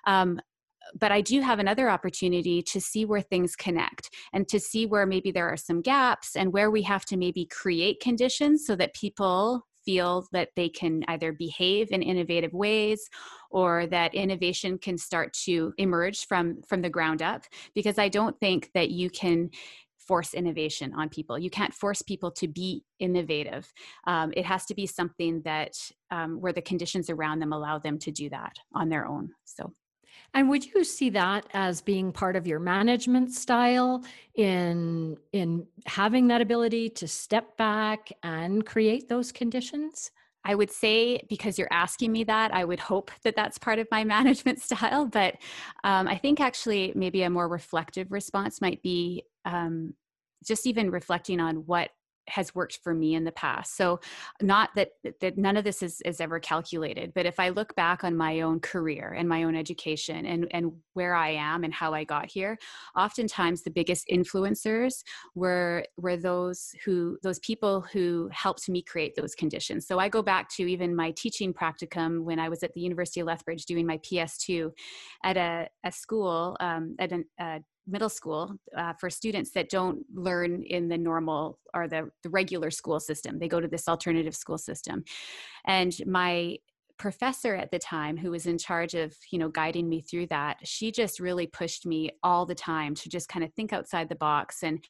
um 0.06 0.40
but 0.98 1.12
I 1.12 1.22
do 1.22 1.42
have 1.42 1.60
another 1.60 1.90
opportunity 1.90 2.62
to 2.64 2.80
see 2.80 3.06
where 3.06 3.22
things 3.22 3.56
connect 3.56 4.10
and 4.34 4.48
to 4.48 4.60
see 4.60 4.86
where 4.86 5.06
maybe 5.06 5.32
there 5.32 5.50
are 5.50 5.58
some 5.58 5.82
gaps 5.82 6.36
and 6.36 6.54
where 6.54 6.72
we 6.72 6.82
have 6.84 7.06
to 7.06 7.18
maybe 7.18 7.46
create 7.46 8.00
conditions 8.00 8.66
so 8.66 8.76
that 8.76 8.94
people 8.94 9.68
feel 9.88 10.28
that 10.34 10.50
they 10.58 10.68
can 10.68 11.04
either 11.08 11.32
behave 11.32 11.88
in 11.92 12.02
innovative 12.02 12.54
ways 12.54 13.10
or 13.50 13.88
that 13.88 14.14
innovation 14.14 14.78
can 14.78 14.98
start 14.98 15.32
to 15.46 15.74
emerge 15.78 16.28
from 16.28 16.62
from 16.68 16.82
the 16.82 16.90
ground 16.98 17.22
up 17.22 17.44
because 17.74 17.98
i 17.98 18.10
don't 18.10 18.38
think 18.42 18.70
that 18.74 18.90
you 18.90 19.10
can 19.10 19.50
force 20.08 20.34
innovation 20.34 20.94
on 20.96 21.10
people. 21.10 21.38
You 21.38 21.50
can't 21.50 21.74
force 21.74 22.02
people 22.02 22.32
to 22.32 22.48
be 22.48 22.86
innovative. 23.00 23.72
Um, 24.06 24.32
it 24.38 24.46
has 24.46 24.66
to 24.68 24.74
be 24.74 24.88
something 24.88 25.42
that 25.44 25.74
um, 26.12 26.40
where 26.40 26.54
the 26.54 26.62
conditions 26.62 27.10
around 27.10 27.40
them 27.40 27.52
allow 27.52 27.78
them 27.78 28.00
to 28.00 28.12
do 28.12 28.30
that 28.30 28.54
on 28.74 28.88
their 28.88 29.06
own. 29.06 29.32
So 29.44 29.74
and 30.34 30.50
would 30.50 30.66
you 30.66 30.84
see 30.84 31.10
that 31.12 31.46
as 31.54 31.82
being 31.82 32.12
part 32.12 32.36
of 32.36 32.46
your 32.46 32.60
management 32.60 33.32
style 33.32 34.04
in 34.36 35.18
in 35.32 35.66
having 35.86 36.28
that 36.28 36.42
ability 36.42 36.90
to 36.90 37.08
step 37.08 37.58
back 37.58 38.12
and 38.24 38.66
create 38.66 39.10
those 39.10 39.32
conditions? 39.32 40.12
I 40.44 40.56
would 40.56 40.72
say 40.72 41.22
because 41.28 41.60
you're 41.60 41.68
asking 41.72 42.14
me 42.14 42.24
that, 42.24 42.54
I 42.54 42.64
would 42.64 42.80
hope 42.80 43.12
that 43.24 43.36
that's 43.36 43.58
part 43.58 43.80
of 43.80 43.88
my 43.92 44.04
management 44.16 44.62
style. 44.62 45.06
But 45.06 45.36
um, 45.84 46.08
I 46.08 46.18
think 46.18 46.40
actually 46.40 46.94
maybe 46.96 47.24
a 47.24 47.30
more 47.30 47.50
reflective 47.50 48.12
response 48.12 48.62
might 48.62 48.82
be 48.82 49.24
um, 49.44 49.94
just 50.46 50.66
even 50.66 50.90
reflecting 50.90 51.40
on 51.40 51.58
what 51.66 51.90
has 52.28 52.54
worked 52.54 52.80
for 52.84 52.94
me 52.94 53.16
in 53.16 53.24
the 53.24 53.32
past. 53.32 53.76
So 53.76 54.00
not 54.42 54.70
that 54.76 54.92
that 55.22 55.38
none 55.38 55.58
of 55.58 55.64
this 55.64 55.82
is, 55.82 56.02
is 56.02 56.22
ever 56.22 56.40
calculated 56.40 57.14
but 57.14 57.26
if 57.26 57.40
i 57.40 57.50
look 57.50 57.76
back 57.76 58.04
on 58.04 58.16
my 58.16 58.42
own 58.42 58.60
career 58.60 59.16
and 59.18 59.28
my 59.28 59.44
own 59.44 59.56
education 59.56 60.26
and 60.26 60.48
and 60.52 60.72
where 60.94 61.16
i 61.16 61.30
am 61.30 61.64
and 61.64 61.74
how 61.74 61.94
i 61.94 62.04
got 62.04 62.26
here 62.26 62.58
oftentimes 62.96 63.62
the 63.62 63.70
biggest 63.70 64.08
influencers 64.12 65.04
were 65.36 65.84
were 65.98 66.18
those 66.18 66.74
who 66.84 67.18
those 67.24 67.40
people 67.40 67.82
who 67.94 68.30
helped 68.32 68.70
me 68.70 68.82
create 68.82 69.16
those 69.16 69.36
conditions. 69.36 69.88
So 69.88 70.00
i 70.00 70.10
go 70.10 70.22
back 70.22 70.50
to 70.56 70.64
even 70.64 70.96
my 70.96 71.12
teaching 71.12 71.54
practicum 71.54 72.24
when 72.24 72.40
i 72.40 72.50
was 72.50 72.64
at 72.64 72.74
the 72.74 72.82
university 72.82 73.20
of 73.20 73.28
lethbridge 73.28 73.66
doing 73.66 73.86
my 73.86 73.98
ps2 74.00 74.72
at 75.24 75.38
a, 75.38 75.68
a 75.84 75.92
school 75.92 76.58
um, 76.60 76.96
at 77.00 77.12
an, 77.12 77.26
a 77.40 77.60
middle 77.88 78.10
school 78.10 78.56
uh, 78.76 78.94
for 78.94 79.10
students 79.10 79.52
that 79.52 79.70
don't 79.70 80.06
learn 80.14 80.64
in 80.64 80.90
the 80.90 80.98
normal 80.98 81.60
or 81.74 81.88
the, 81.88 82.10
the 82.24 82.30
regular 82.30 82.70
school 82.70 83.00
system. 83.00 83.40
They 83.40 83.48
go 83.48 83.60
to 83.60 83.68
this 83.68 83.88
alternative 83.88 84.36
school 84.36 84.58
system. 84.58 85.04
And 85.66 85.94
my 86.06 86.58
professor 86.98 87.56
at 87.56 87.72
the 87.72 87.80
time 87.80 88.18
who 88.18 88.32
was 88.32 88.48
in 88.48 88.58
charge 88.58 88.96
of 88.96 89.16
you 89.32 89.38
know 89.38 89.50
guiding 89.50 89.88
me 89.88 90.02
through 90.02 90.26
that 90.26 90.58
she 90.64 90.92
just 90.92 91.20
really 91.20 91.46
pushed 91.46 91.86
me 91.86 92.10
all 92.24 92.46
the 92.46 92.56
time 92.56 92.96
to 92.96 93.08
just 93.08 93.30
kind 93.30 93.46
of 93.46 93.54
think 93.54 93.72
outside 93.72 94.10
the 94.10 94.16
box 94.16 94.64
and 94.64 94.88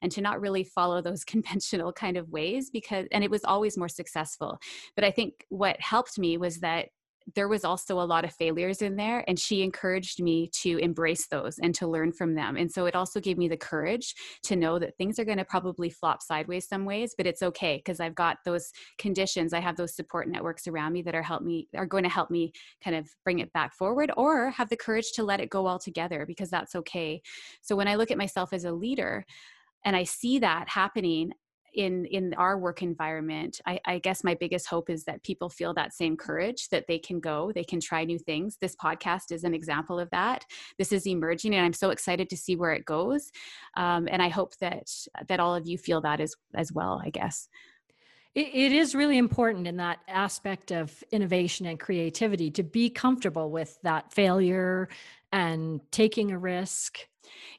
and 0.00 0.12
to 0.12 0.20
not 0.20 0.40
really 0.40 0.62
follow 0.62 1.00
those 1.00 1.24
conventional 1.24 1.92
kind 1.92 2.16
of 2.16 2.28
ways 2.30 2.70
because 2.70 3.06
and 3.10 3.24
it 3.24 3.30
was 3.30 3.44
always 3.44 3.76
more 3.76 3.88
successful 3.88 4.58
but 4.94 5.04
i 5.04 5.10
think 5.10 5.44
what 5.48 5.80
helped 5.80 6.18
me 6.18 6.36
was 6.36 6.60
that 6.60 6.90
there 7.34 7.48
was 7.48 7.64
also 7.64 8.00
a 8.00 8.02
lot 8.02 8.24
of 8.24 8.32
failures 8.32 8.82
in 8.82 8.96
there 8.96 9.24
and 9.28 9.38
she 9.38 9.62
encouraged 9.62 10.22
me 10.22 10.50
to 10.62 10.78
embrace 10.78 11.26
those 11.28 11.58
and 11.58 11.74
to 11.74 11.86
learn 11.86 12.12
from 12.12 12.34
them. 12.34 12.56
And 12.56 12.70
so 12.70 12.86
it 12.86 12.94
also 12.94 13.20
gave 13.20 13.38
me 13.38 13.48
the 13.48 13.56
courage 13.56 14.14
to 14.44 14.56
know 14.56 14.78
that 14.78 14.96
things 14.96 15.18
are 15.18 15.24
going 15.24 15.38
to 15.38 15.44
probably 15.44 15.90
flop 15.90 16.22
sideways 16.22 16.68
some 16.68 16.84
ways 16.84 17.14
but 17.16 17.26
it's 17.26 17.42
okay 17.42 17.76
because 17.76 18.00
i've 18.00 18.14
got 18.14 18.38
those 18.44 18.72
conditions 18.98 19.52
i 19.52 19.60
have 19.60 19.76
those 19.76 19.94
support 19.94 20.28
networks 20.28 20.66
around 20.66 20.92
me 20.92 21.02
that 21.02 21.14
are 21.14 21.22
help 21.22 21.42
me 21.42 21.68
are 21.76 21.86
going 21.86 22.04
to 22.04 22.08
help 22.08 22.30
me 22.30 22.52
kind 22.82 22.96
of 22.96 23.08
bring 23.24 23.38
it 23.38 23.52
back 23.52 23.74
forward 23.74 24.10
or 24.16 24.50
have 24.50 24.68
the 24.68 24.76
courage 24.76 25.12
to 25.12 25.22
let 25.22 25.40
it 25.40 25.50
go 25.50 25.66
altogether 25.66 26.24
because 26.26 26.50
that's 26.50 26.74
okay. 26.74 27.20
So 27.62 27.76
when 27.76 27.88
i 27.88 27.94
look 27.94 28.10
at 28.10 28.18
myself 28.18 28.52
as 28.52 28.64
a 28.64 28.72
leader 28.72 29.24
and 29.84 29.96
i 29.96 30.04
see 30.04 30.38
that 30.38 30.68
happening 30.68 31.32
in 31.74 32.04
in 32.06 32.34
our 32.34 32.58
work 32.58 32.82
environment 32.82 33.60
I, 33.66 33.80
I, 33.84 33.98
guess 33.98 34.24
my 34.24 34.34
biggest 34.34 34.66
hope 34.66 34.90
is 34.90 35.04
that 35.04 35.22
people 35.22 35.48
feel 35.48 35.74
that 35.74 35.92
same 35.92 36.16
courage 36.16 36.68
that 36.70 36.86
they 36.88 36.98
can 36.98 37.20
go 37.20 37.52
they 37.54 37.64
can 37.64 37.80
try 37.80 38.04
new 38.04 38.18
things. 38.18 38.56
This 38.60 38.76
podcast 38.76 39.32
is 39.32 39.44
an 39.44 39.54
example 39.54 39.98
of 39.98 40.10
that. 40.10 40.44
This 40.78 40.92
is 40.92 41.06
emerging 41.06 41.54
and 41.54 41.64
i'm 41.64 41.72
so 41.72 41.90
excited 41.90 42.28
to 42.30 42.36
see 42.36 42.56
where 42.56 42.72
it 42.72 42.84
goes 42.84 43.30
um, 43.76 44.08
and 44.10 44.22
i 44.22 44.28
hope 44.28 44.56
that 44.58 44.88
that 45.28 45.40
all 45.40 45.54
of 45.54 45.66
you 45.66 45.78
feel 45.78 46.00
that 46.00 46.20
as 46.20 46.34
as 46.54 46.72
well 46.72 47.00
i 47.04 47.10
guess. 47.10 47.48
It, 48.34 48.54
it 48.54 48.72
is 48.72 48.94
really 48.94 49.18
important 49.18 49.66
in 49.66 49.76
that 49.78 49.98
aspect 50.06 50.70
of 50.70 51.02
innovation 51.10 51.66
and 51.66 51.80
creativity 51.80 52.50
to 52.52 52.62
be 52.62 52.90
comfortable 52.90 53.50
with 53.50 53.78
that 53.82 54.12
failure 54.12 54.88
and 55.32 55.80
taking 55.90 56.30
a 56.30 56.38
risk. 56.38 56.98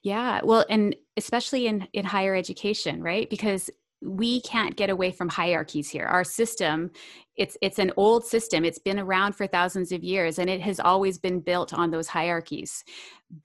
Yeah 0.02 0.42
well 0.44 0.66
and 0.70 0.96
especially 1.18 1.68
in 1.68 1.88
in 1.94 2.06
higher 2.06 2.36
education 2.36 3.04
right? 3.04 3.30
Because 3.30 3.70
we 4.02 4.42
can't 4.42 4.76
get 4.76 4.90
away 4.90 5.12
from 5.12 5.28
hierarchies 5.30 5.90
here 5.90 6.06
our 6.06 6.24
system 6.24 6.90
it's 7.36 7.58
it's 7.62 7.80
an 7.80 7.92
old 7.98 8.26
system 8.26 8.64
it's 8.64 8.80
been 8.80 9.00
around 9.00 9.34
for 9.34 9.46
thousands 9.46 9.92
of 9.92 10.04
years 10.04 10.40
and 10.40 10.50
it 10.50 10.62
has 10.62 10.80
always 10.80 11.18
been 11.18 11.40
built 11.40 11.74
on 11.74 11.92
those 11.92 12.08
hierarchies 12.08 12.84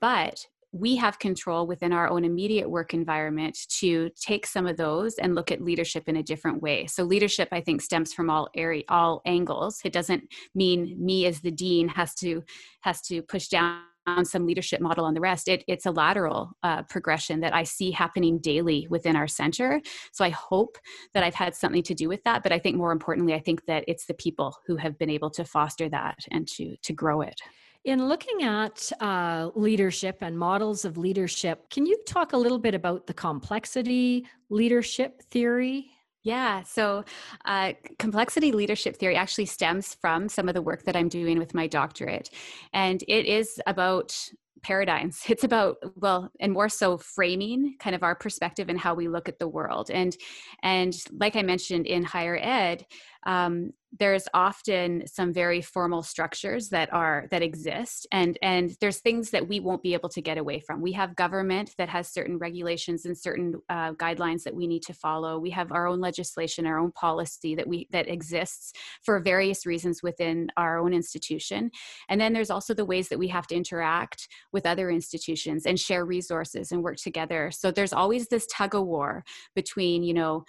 but 0.01 0.47
we 0.75 0.97
have 0.97 1.21
control 1.21 1.69
within 1.69 1.93
our 1.93 2.09
own 2.09 2.25
immediate 2.25 2.69
work 2.69 2.95
environment 2.95 3.57
to 3.69 4.11
take 4.21 4.45
some 4.45 4.67
of 4.67 4.77
those 4.77 5.15
and 5.19 5.37
look 5.37 5.53
at 5.53 5.63
leadership 5.63 6.09
in 6.09 6.17
a 6.17 6.23
different 6.23 6.61
way. 6.61 6.85
So 6.89 7.05
leadership 7.05 7.49
I 7.53 7.61
think 7.61 7.81
stems 7.81 8.13
from 8.13 8.29
all 8.29 8.49
area 8.57 8.83
all 8.89 9.23
angles. 9.25 9.81
It 9.85 9.93
doesn't 9.93 10.25
mean 10.53 10.97
me 10.99 11.27
as 11.27 11.41
the 11.41 11.53
dean 11.53 11.87
has 11.89 12.13
to 12.17 12.43
has 12.81 13.01
to 13.03 13.23
push 13.23 13.47
down 13.47 13.83
some 14.25 14.47
leadership 14.47 14.81
model 14.81 15.05
on 15.05 15.15
the 15.15 15.21
rest. 15.21 15.49
It, 15.49 15.65
it's 15.67 15.87
a 15.87 15.91
lateral 15.91 16.53
uh, 16.63 16.83
progression 16.83 17.41
that 17.41 17.55
I 17.55 17.63
see 17.63 17.91
happening 17.91 18.39
daily 18.39 18.87
within 18.91 19.17
our 19.17 19.29
center. 19.29 19.81
So 20.13 20.25
I 20.25 20.31
hope 20.31 20.79
that 21.13 21.23
I've 21.23 21.35
had 21.35 21.55
something 21.55 21.83
to 21.85 21.95
do 21.95 22.09
with 22.09 22.23
that. 22.25 22.43
But 22.43 22.53
I 22.53 22.59
think 22.59 22.77
more 22.77 22.93
importantly, 22.93 23.35
I 23.35 23.41
think 23.41 23.65
that 23.67 23.85
it's 23.89 24.07
the 24.07 24.15
people 24.15 24.57
who 24.67 24.77
have 24.77 24.99
been 24.99 25.11
able 25.11 25.31
to 25.31 25.45
foster 25.45 25.89
that 25.89 26.19
and 26.31 26.47
to 26.49 26.77
to 26.83 26.93
grow 26.93 27.21
it. 27.21 27.41
In 27.85 28.09
looking 28.09 28.45
at 28.45 28.91
uh, 29.01 29.51
leadership 29.55 30.19
and 30.23 30.39
models 30.39 30.87
of 30.87 30.97
leadership, 30.97 31.69
can 31.69 31.85
you 31.85 31.99
talk 32.07 32.33
a 32.33 32.37
little 32.37 32.59
bit 32.59 32.75
about 32.75 33.07
the 33.07 33.13
complexity 33.13 34.27
leadership 34.49 35.23
theory? 35.31 35.94
Yeah, 36.25 36.63
so 36.63 37.05
uh, 37.45 37.75
complexity 37.99 38.53
leadership 38.53 38.97
theory 38.97 39.15
actually 39.17 39.45
stems 39.47 39.95
from 40.01 40.29
some 40.31 40.49
of 40.49 40.55
the 40.55 40.63
work 40.63 40.85
that 40.85 40.97
I'm 40.97 41.09
doing 41.09 41.39
with 41.39 41.55
my 41.55 41.67
doctorate. 41.67 42.31
And 42.73 43.03
it 43.09 43.27
is 43.27 43.61
about 43.67 44.31
paradigms. 44.63 45.23
It's 45.29 45.45
about, 45.45 45.77
well, 45.97 46.33
and 46.41 46.53
more 46.53 46.71
so 46.71 46.97
framing 46.97 47.77
kind 47.79 47.95
of 47.95 48.03
our 48.03 48.15
perspective 48.15 48.71
and 48.71 48.81
how 48.81 48.95
we 48.95 49.09
look 49.09 49.29
at 49.29 49.39
the 49.39 49.49
world. 49.49 49.91
And 49.91 50.17
and 50.63 50.95
like 51.13 51.37
I 51.37 51.43
mentioned 51.43 51.87
in 51.87 52.03
higher 52.05 52.39
ed, 52.41 52.87
um, 53.27 53.73
there's 53.99 54.27
often 54.35 55.07
some 55.07 55.33
very 55.33 55.61
formal 55.61 56.03
structures 56.03 56.69
that 56.71 56.93
are 56.93 57.27
that 57.31 57.43
exist 57.43 58.07
and 58.11 58.39
and 58.43 58.77
there's 58.81 58.99
things 58.99 59.31
that 59.31 59.47
we 59.47 59.61
won't 59.61 59.83
be 59.83 59.95
able 59.95 60.09
to 60.09 60.21
get 60.21 60.39
away 60.39 60.61
from. 60.61 60.81
We 60.81 60.93
have 60.93 61.15
government 61.15 61.75
that 61.79 61.89
has 61.89 62.09
certain 62.09 62.39
regulations 62.39 63.05
and 63.05 63.17
certain 63.17 63.55
uh, 63.69 63.93
guidelines 63.93 64.43
that 64.43 64.55
we 64.55 64.67
need 64.67 64.83
to 64.85 64.95
follow. 64.95 65.39
We 65.39 65.51
have 65.51 65.71
our 65.73 65.87
own 65.87 66.01
legislation 66.01 66.67
our 66.67 66.79
own 66.79 66.93
policy 66.93 67.55
that 67.55 67.67
we 67.67 67.89
that 67.93 68.09
exists 68.09 68.73
for 69.03 69.21
various 69.21 69.67
reasons 69.67 70.03
within 70.03 70.49
our 70.57 70.79
own 70.79 70.93
institution. 70.93 71.71
And 72.09 72.21
then 72.21 72.33
there's 72.33 72.51
also 72.51 72.75
the 72.75 72.85
ways 72.85 73.09
that 73.09 73.19
we 73.19 73.29
have 73.29 73.47
to 73.49 73.55
interact 73.55 74.29
with 74.53 74.67
other 74.67 74.91
institutions 74.91 75.67
and 75.67 75.79
share 75.79 76.05
resources 76.05 76.73
and 76.73 76.83
work 76.83 76.97
together. 76.97 77.51
So 77.53 77.71
there's 77.71 77.93
always 77.93 78.29
this 78.29 78.47
tug 78.47 78.75
of 78.75 78.85
war 78.87 79.25
between 79.55 80.03
you 80.03 80.15
know 80.15 80.45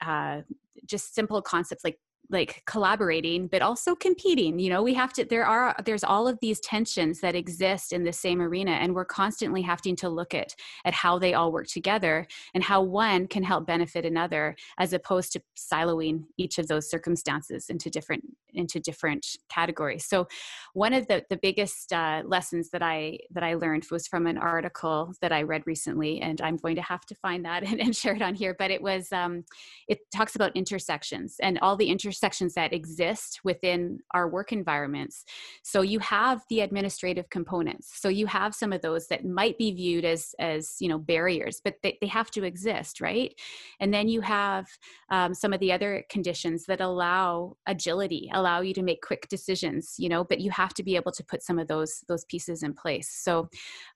uh, 0.00 0.42
just 0.84 1.14
simple 1.14 1.40
concepts 1.42 1.84
like 1.84 1.98
like 2.30 2.62
collaborating 2.66 3.46
but 3.46 3.62
also 3.62 3.94
competing 3.94 4.58
you 4.58 4.70
know 4.70 4.82
we 4.82 4.94
have 4.94 5.12
to 5.12 5.24
there 5.24 5.46
are 5.46 5.74
there's 5.84 6.04
all 6.04 6.26
of 6.26 6.38
these 6.40 6.60
tensions 6.60 7.20
that 7.20 7.34
exist 7.34 7.92
in 7.92 8.04
the 8.04 8.12
same 8.12 8.40
arena 8.40 8.72
and 8.72 8.94
we're 8.94 9.04
constantly 9.04 9.62
having 9.62 9.96
to 9.96 10.08
look 10.08 10.34
at 10.34 10.54
at 10.84 10.94
how 10.94 11.18
they 11.18 11.34
all 11.34 11.52
work 11.52 11.66
together 11.66 12.26
and 12.54 12.64
how 12.64 12.82
one 12.82 13.26
can 13.26 13.42
help 13.42 13.66
benefit 13.66 14.04
another 14.04 14.56
as 14.78 14.92
opposed 14.92 15.32
to 15.32 15.40
siloing 15.56 16.24
each 16.36 16.58
of 16.58 16.68
those 16.68 16.90
circumstances 16.90 17.68
into 17.68 17.90
different 17.90 18.24
into 18.56 18.80
different 18.80 19.26
categories 19.48 20.04
so 20.04 20.26
one 20.74 20.92
of 20.92 21.06
the 21.08 21.24
the 21.30 21.36
biggest 21.36 21.92
uh, 21.92 22.22
lessons 22.26 22.70
that 22.70 22.82
i 22.82 23.18
that 23.30 23.42
i 23.42 23.54
learned 23.54 23.84
was 23.90 24.06
from 24.06 24.26
an 24.26 24.38
article 24.38 25.12
that 25.20 25.32
i 25.32 25.42
read 25.42 25.62
recently 25.66 26.20
and 26.20 26.40
i'm 26.40 26.56
going 26.56 26.76
to 26.76 26.82
have 26.82 27.04
to 27.06 27.14
find 27.14 27.44
that 27.44 27.62
and, 27.66 27.80
and 27.80 27.94
share 27.94 28.14
it 28.14 28.22
on 28.22 28.34
here 28.34 28.54
but 28.58 28.70
it 28.70 28.82
was 28.82 29.12
um, 29.12 29.44
it 29.88 29.98
talks 30.14 30.34
about 30.34 30.56
intersections 30.56 31.36
and 31.40 31.58
all 31.60 31.76
the 31.76 31.88
intersections 31.88 32.54
that 32.54 32.72
exist 32.72 33.40
within 33.44 34.00
our 34.12 34.28
work 34.28 34.52
environments. 34.52 35.24
So 35.62 35.82
you 35.82 35.98
have 36.00 36.42
the 36.48 36.60
administrative 36.60 37.30
components. 37.30 37.92
So 37.94 38.08
you 38.08 38.26
have 38.26 38.54
some 38.54 38.72
of 38.72 38.82
those 38.82 39.08
that 39.08 39.24
might 39.24 39.58
be 39.58 39.72
viewed 39.72 40.04
as 40.04 40.34
as 40.38 40.76
you 40.80 40.88
know 40.88 40.98
barriers, 40.98 41.60
but 41.62 41.76
they, 41.82 41.98
they 42.00 42.06
have 42.06 42.30
to 42.32 42.44
exist, 42.44 43.00
right? 43.00 43.34
And 43.80 43.92
then 43.92 44.08
you 44.08 44.20
have 44.20 44.66
um, 45.10 45.34
some 45.34 45.52
of 45.52 45.60
the 45.60 45.72
other 45.72 46.04
conditions 46.08 46.64
that 46.66 46.80
allow 46.80 47.56
agility, 47.66 48.30
allow 48.32 48.45
you 48.64 48.74
to 48.74 48.82
make 48.82 49.02
quick 49.02 49.28
decisions, 49.28 49.94
you 49.98 50.08
know, 50.08 50.24
but 50.24 50.40
you 50.40 50.50
have 50.50 50.74
to 50.74 50.82
be 50.82 50.96
able 50.96 51.12
to 51.12 51.24
put 51.24 51.42
some 51.42 51.58
of 51.58 51.68
those 51.68 52.04
those 52.08 52.24
pieces 52.24 52.62
in 52.62 52.74
place. 52.74 53.10
So 53.10 53.48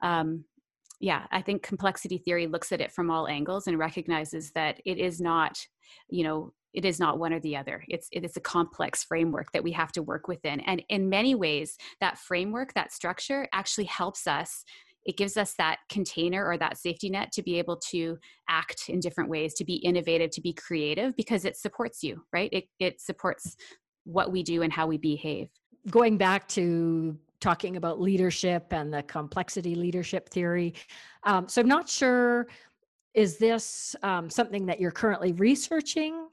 um, 0.02 0.44
yeah, 1.00 1.26
I 1.30 1.40
think 1.40 1.62
complexity 1.62 2.18
theory 2.18 2.46
looks 2.46 2.72
at 2.72 2.80
it 2.80 2.92
from 2.92 3.10
all 3.10 3.26
angles 3.26 3.66
and 3.66 3.78
recognizes 3.78 4.52
that 4.52 4.80
it 4.84 4.98
is 4.98 5.20
not, 5.20 5.58
you 6.10 6.22
know, 6.22 6.52
it 6.74 6.84
is 6.84 7.00
not 7.00 7.18
one 7.18 7.32
or 7.32 7.40
the 7.40 7.56
other. 7.56 7.84
It's 7.88 8.08
it 8.12 8.24
is 8.24 8.36
a 8.36 8.40
complex 8.40 9.02
framework 9.02 9.50
that 9.52 9.64
we 9.64 9.72
have 9.72 9.92
to 9.92 10.02
work 10.02 10.28
within. 10.28 10.60
And 10.60 10.82
in 10.88 11.08
many 11.08 11.34
ways 11.34 11.76
that 12.00 12.18
framework 12.18 12.74
that 12.74 12.92
structure 12.92 13.48
actually 13.52 13.86
helps 13.86 14.26
us 14.26 14.64
it 15.06 15.16
gives 15.16 15.38
us 15.38 15.54
that 15.54 15.78
container 15.88 16.44
or 16.44 16.58
that 16.58 16.76
safety 16.76 17.08
net 17.08 17.32
to 17.32 17.42
be 17.42 17.58
able 17.58 17.76
to 17.76 18.18
act 18.48 18.88
in 18.88 19.00
different 19.00 19.30
ways 19.30 19.54
to 19.54 19.64
be 19.64 19.76
innovative 19.76 20.30
to 20.30 20.42
be 20.42 20.52
creative 20.52 21.16
because 21.16 21.46
it 21.46 21.56
supports 21.56 22.02
you 22.02 22.22
right? 22.32 22.50
It, 22.52 22.64
it 22.78 23.00
supports 23.00 23.56
what 24.10 24.30
we 24.32 24.42
do 24.42 24.62
and 24.62 24.72
how 24.72 24.86
we 24.86 24.98
behave 24.98 25.48
going 25.90 26.16
back 26.16 26.46
to 26.48 27.18
talking 27.40 27.76
about 27.76 28.00
leadership 28.00 28.66
and 28.70 28.92
the 28.92 29.02
complexity 29.04 29.74
leadership 29.74 30.28
theory 30.28 30.74
um, 31.24 31.48
so 31.48 31.60
i'm 31.60 31.68
not 31.68 31.88
sure 31.88 32.46
is 33.14 33.38
this 33.38 33.96
um, 34.02 34.30
something 34.30 34.66
that 34.66 34.80
you're 34.80 34.90
currently 34.90 35.32
researching 35.32 36.28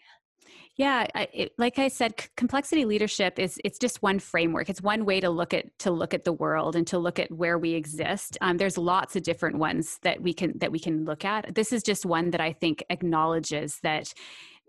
yeah, 0.77 1.07
it, 1.33 1.53
like 1.57 1.79
I 1.79 1.87
said, 1.87 2.13
c- 2.19 2.27
complexity 2.37 2.85
leadership 2.85 3.39
is 3.39 3.59
it's 3.65 3.79
just 3.79 4.03
one 4.03 4.19
framework. 4.19 4.69
It's 4.69 4.81
one 4.81 5.05
way 5.05 5.19
to 5.19 5.29
look 5.29 5.51
at 5.55 5.77
to 5.79 5.89
look 5.89 6.13
at 6.13 6.23
the 6.23 6.33
world 6.33 6.75
and 6.75 6.85
to 6.87 6.99
look 6.99 7.17
at 7.17 7.31
where 7.31 7.57
we 7.57 7.73
exist. 7.73 8.37
Um, 8.41 8.57
there's 8.57 8.77
lots 8.77 9.15
of 9.15 9.23
different 9.23 9.57
ones 9.57 9.97
that 10.03 10.21
we 10.21 10.33
can 10.33 10.55
that 10.59 10.71
we 10.71 10.79
can 10.79 11.03
look 11.03 11.25
at. 11.25 11.55
This 11.55 11.73
is 11.73 11.81
just 11.81 12.05
one 12.05 12.29
that 12.29 12.41
I 12.41 12.53
think 12.53 12.83
acknowledges 12.91 13.79
that 13.81 14.13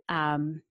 um, 0.09 0.63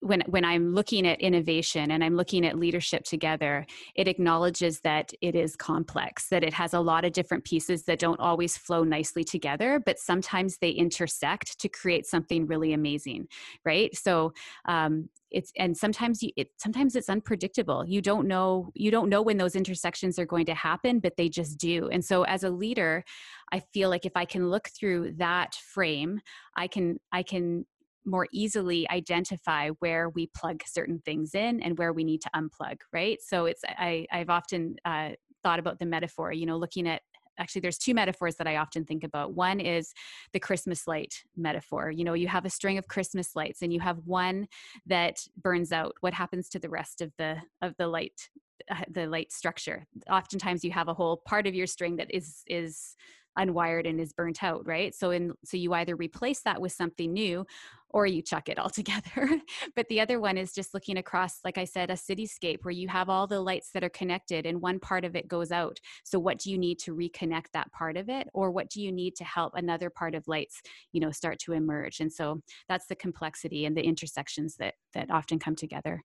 when 0.00 0.22
when 0.26 0.44
i'm 0.44 0.74
looking 0.74 1.06
at 1.06 1.20
innovation 1.20 1.90
and 1.90 2.02
i'm 2.02 2.16
looking 2.16 2.46
at 2.46 2.58
leadership 2.58 3.04
together 3.04 3.66
it 3.94 4.08
acknowledges 4.08 4.80
that 4.80 5.12
it 5.20 5.34
is 5.34 5.56
complex 5.56 6.28
that 6.28 6.42
it 6.42 6.52
has 6.52 6.74
a 6.74 6.80
lot 6.80 7.04
of 7.04 7.12
different 7.12 7.44
pieces 7.44 7.84
that 7.84 7.98
don't 7.98 8.20
always 8.20 8.56
flow 8.56 8.82
nicely 8.82 9.24
together 9.24 9.80
but 9.84 9.98
sometimes 9.98 10.58
they 10.58 10.70
intersect 10.70 11.58
to 11.60 11.68
create 11.68 12.06
something 12.06 12.46
really 12.46 12.72
amazing 12.72 13.26
right? 13.64 13.94
So 13.96 14.32
um, 14.66 15.08
it's 15.30 15.52
and 15.56 15.76
sometimes 15.76 16.22
you 16.22 16.30
it 16.36 16.48
sometimes 16.56 16.96
it's 16.96 17.08
unpredictable. 17.08 17.84
You 17.86 18.02
don't 18.02 18.26
know 18.26 18.72
you 18.74 18.90
don't 18.90 19.08
know 19.08 19.22
when 19.22 19.36
those 19.36 19.54
intersections 19.54 20.18
are 20.18 20.26
going 20.26 20.46
to 20.46 20.54
happen 20.54 20.98
but 20.98 21.16
they 21.16 21.28
just 21.28 21.58
do. 21.58 21.88
And 21.90 22.04
so 22.04 22.24
as 22.24 22.42
a 22.42 22.50
leader 22.50 23.04
i 23.52 23.60
feel 23.72 23.88
like 23.90 24.06
if 24.06 24.12
i 24.16 24.24
can 24.24 24.48
look 24.48 24.68
through 24.68 25.12
that 25.12 25.54
frame 25.54 26.20
i 26.56 26.66
can 26.66 26.98
i 27.12 27.22
can 27.22 27.64
more 28.04 28.26
easily 28.32 28.88
identify 28.90 29.68
where 29.80 30.08
we 30.10 30.26
plug 30.34 30.62
certain 30.66 31.00
things 31.04 31.34
in 31.34 31.60
and 31.62 31.78
where 31.78 31.92
we 31.92 32.04
need 32.04 32.20
to 32.22 32.30
unplug 32.34 32.76
right? 32.92 33.18
So 33.20 33.46
it's 33.46 33.62
i 33.68 34.06
i've 34.12 34.30
often 34.30 34.76
uh, 34.84 35.10
thought 35.42 35.58
about 35.58 35.78
the 35.78 35.86
metaphor 35.86 36.32
you 36.32 36.46
know 36.46 36.56
looking 36.56 36.86
at 36.88 37.02
actually 37.38 37.60
there's 37.60 37.78
two 37.78 37.94
metaphors 37.94 38.36
that 38.36 38.46
i 38.46 38.56
often 38.56 38.84
think 38.84 39.02
about. 39.04 39.34
One 39.34 39.60
is 39.60 39.92
the 40.32 40.40
christmas 40.40 40.86
light 40.86 41.14
metaphor. 41.36 41.90
You 41.90 42.04
know 42.04 42.14
you 42.14 42.28
have 42.28 42.44
a 42.44 42.50
string 42.50 42.78
of 42.78 42.88
christmas 42.88 43.34
lights 43.34 43.62
and 43.62 43.72
you 43.72 43.80
have 43.80 43.98
one 44.04 44.46
that 44.86 45.18
burns 45.40 45.72
out. 45.72 45.94
What 46.00 46.14
happens 46.14 46.48
to 46.50 46.58
the 46.58 46.68
rest 46.68 47.00
of 47.00 47.12
the 47.18 47.36
of 47.62 47.74
the 47.78 47.88
light 47.88 48.28
uh, 48.70 48.84
the 48.90 49.06
light 49.06 49.32
structure? 49.32 49.86
Oftentimes 50.10 50.64
you 50.64 50.70
have 50.72 50.88
a 50.88 50.94
whole 50.94 51.22
part 51.26 51.46
of 51.46 51.54
your 51.54 51.66
string 51.66 51.96
that 51.96 52.14
is 52.14 52.42
is 52.46 52.96
unwired 53.38 53.88
and 53.88 54.00
is 54.00 54.12
burnt 54.12 54.42
out 54.42 54.66
right? 54.66 54.94
So 54.94 55.10
in 55.10 55.32
so 55.44 55.56
you 55.56 55.72
either 55.72 55.96
replace 55.96 56.40
that 56.42 56.60
with 56.60 56.72
something 56.72 57.12
new 57.12 57.46
or 57.92 58.06
you 58.06 58.22
chuck 58.22 58.48
it 58.48 58.58
all 58.60 58.70
together. 58.70 59.40
but 59.76 59.88
the 59.88 60.00
other 60.00 60.20
one 60.20 60.36
is 60.36 60.52
just 60.52 60.74
looking 60.74 60.98
across, 60.98 61.40
like 61.44 61.58
I 61.58 61.64
said, 61.64 61.90
a 61.90 61.94
cityscape 61.94 62.58
where 62.62 62.72
you 62.72 62.88
have 62.88 63.08
all 63.08 63.26
the 63.26 63.40
lights 63.40 63.70
that 63.72 63.84
are 63.84 63.90
connected 63.90 64.46
and 64.46 64.60
one 64.60 64.80
part 64.80 65.04
of 65.04 65.16
it 65.16 65.28
goes 65.28 65.52
out. 65.52 65.78
So 66.04 66.18
what 66.18 66.38
do 66.38 66.50
you 66.50 66.58
need 66.58 66.78
to 66.80 66.94
reconnect 66.94 67.52
that 67.52 67.72
part 67.72 67.96
of 67.96 68.08
it? 68.08 68.28
Or 68.32 68.50
what 68.50 68.70
do 68.70 68.82
you 68.82 68.92
need 68.92 69.16
to 69.16 69.24
help 69.24 69.54
another 69.54 69.90
part 69.90 70.14
of 70.14 70.28
lights, 70.28 70.62
you 70.92 71.00
know, 71.00 71.10
start 71.10 71.38
to 71.40 71.52
emerge? 71.52 72.00
And 72.00 72.12
so 72.12 72.40
that's 72.68 72.86
the 72.86 72.96
complexity 72.96 73.66
and 73.66 73.76
the 73.76 73.84
intersections 73.84 74.56
that 74.56 74.74
that 74.94 75.10
often 75.10 75.38
come 75.38 75.56
together. 75.56 76.02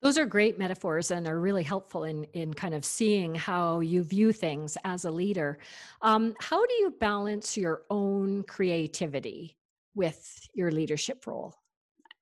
Those 0.00 0.16
are 0.16 0.26
great 0.26 0.58
metaphors 0.58 1.10
and 1.10 1.26
are 1.26 1.40
really 1.40 1.64
helpful 1.64 2.04
in, 2.04 2.24
in 2.32 2.54
kind 2.54 2.72
of 2.72 2.84
seeing 2.84 3.34
how 3.34 3.80
you 3.80 4.04
view 4.04 4.32
things 4.32 4.78
as 4.84 5.04
a 5.04 5.10
leader. 5.10 5.58
Um, 6.02 6.34
how 6.40 6.64
do 6.64 6.74
you 6.74 6.94
balance 7.00 7.56
your 7.56 7.82
own 7.90 8.44
creativity 8.44 9.57
with 9.98 10.48
your 10.54 10.70
leadership 10.70 11.26
role? 11.26 11.54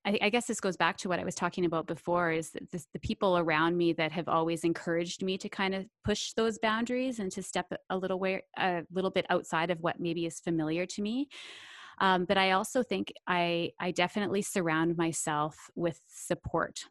I, 0.03 0.17
I, 0.21 0.29
guess 0.29 0.47
this 0.47 0.59
goes 0.59 0.77
back 0.77 0.97
to 0.97 1.09
what 1.09 1.19
I 1.19 1.25
was 1.25 1.35
talking 1.35 1.65
about 1.65 1.85
before 1.85 2.31
is 2.31 2.51
this, 2.71 2.87
the 2.93 2.99
people 2.99 3.37
around 3.37 3.77
me 3.77 3.93
that 3.93 4.11
have 4.13 4.27
always 4.27 4.63
encouraged 4.63 5.21
me 5.21 5.37
to 5.37 5.49
kind 5.49 5.75
of 5.75 5.85
push 6.03 6.33
those 6.33 6.57
boundaries 6.59 7.19
and 7.19 7.31
to 7.33 7.43
step 7.43 7.71
a 7.89 7.97
little 7.97 8.17
way, 8.17 8.41
a 8.57 8.83
little 8.91 9.11
bit 9.11 9.25
outside 9.29 9.69
of 9.69 9.79
what 9.81 9.99
maybe 9.99 10.25
is 10.25 10.39
familiar 10.39 10.85
to 10.85 11.01
me. 11.01 11.27
Um, 11.99 12.25
but 12.25 12.37
I 12.37 12.51
also 12.51 12.83
think 12.83 13.11
I, 13.27 13.71
I 13.79 13.91
definitely 13.91 14.41
surround 14.41 14.97
myself 14.97 15.55
with 15.75 15.99
support 16.07 16.85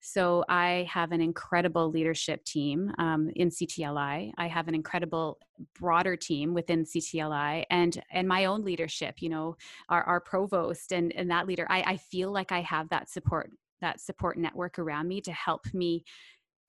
so 0.00 0.44
I 0.48 0.88
have 0.90 1.12
an 1.12 1.20
incredible 1.20 1.90
leadership 1.90 2.42
team 2.44 2.90
um, 2.98 3.30
in 3.36 3.50
CTLI. 3.50 4.32
I 4.36 4.46
have 4.46 4.66
an 4.66 4.74
incredible 4.74 5.38
broader 5.78 6.16
team 6.16 6.54
within 6.54 6.84
CTLI 6.84 7.64
and 7.70 8.02
and 8.10 8.26
my 8.26 8.46
own 8.46 8.64
leadership. 8.64 9.16
You 9.20 9.28
know, 9.28 9.56
our, 9.90 10.02
our 10.04 10.20
provost 10.20 10.92
and 10.92 11.12
and 11.12 11.30
that 11.30 11.46
leader. 11.46 11.66
I, 11.68 11.82
I 11.82 11.96
feel 11.98 12.32
like 12.32 12.50
I 12.50 12.62
have 12.62 12.88
that 12.88 13.10
support 13.10 13.50
that 13.82 14.00
support 14.00 14.38
network 14.38 14.78
around 14.78 15.08
me 15.08 15.20
to 15.22 15.32
help 15.32 15.66
me 15.74 16.04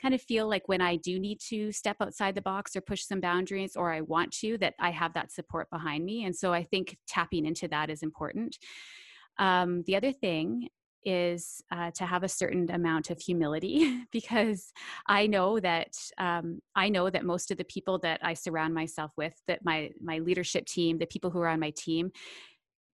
kind 0.02 0.14
of 0.14 0.22
feel 0.22 0.50
like 0.50 0.68
when 0.68 0.82
I 0.82 0.96
do 0.96 1.20
need 1.20 1.40
to 1.50 1.72
step 1.72 1.98
outside 2.02 2.36
the 2.36 2.42
box 2.42 2.76
or 2.76 2.82
push 2.82 3.04
some 3.04 3.20
boundaries 3.20 3.76
or 3.76 3.94
I 3.94 4.02
want 4.02 4.32
to, 4.40 4.58
that 4.58 4.74
I 4.80 4.90
have 4.90 5.14
that 5.14 5.32
support 5.32 5.70
behind 5.70 6.04
me. 6.04 6.26
And 6.26 6.36
so 6.36 6.52
I 6.52 6.64
think 6.64 6.98
tapping 7.08 7.46
into 7.46 7.68
that 7.68 7.90
is 7.90 8.02
important. 8.02 8.58
Um, 9.38 9.84
the 9.86 9.96
other 9.96 10.12
thing 10.12 10.70
is 11.04 11.62
uh, 11.72 11.92
to 11.92 12.06
have 12.06 12.24
a 12.24 12.30
certain 12.30 12.70
amount 12.72 13.10
of 13.10 13.20
humility 13.20 14.04
because 14.12 14.72
i 15.08 15.28
know 15.28 15.60
that 15.60 15.96
um, 16.18 16.60
i 16.76 16.90
know 16.90 17.10
that 17.10 17.26
most 17.26 17.52
of 17.52 17.58
the 17.58 17.64
people 17.66 18.00
that 18.00 18.20
i 18.24 18.34
surround 18.34 18.74
myself 18.74 19.12
with 19.18 19.34
that 19.48 19.64
my 19.64 19.90
my 20.02 20.20
leadership 20.20 20.66
team 20.66 20.98
the 20.98 21.06
people 21.06 21.30
who 21.30 21.40
are 21.40 21.48
on 21.48 21.60
my 21.60 21.72
team 21.72 22.12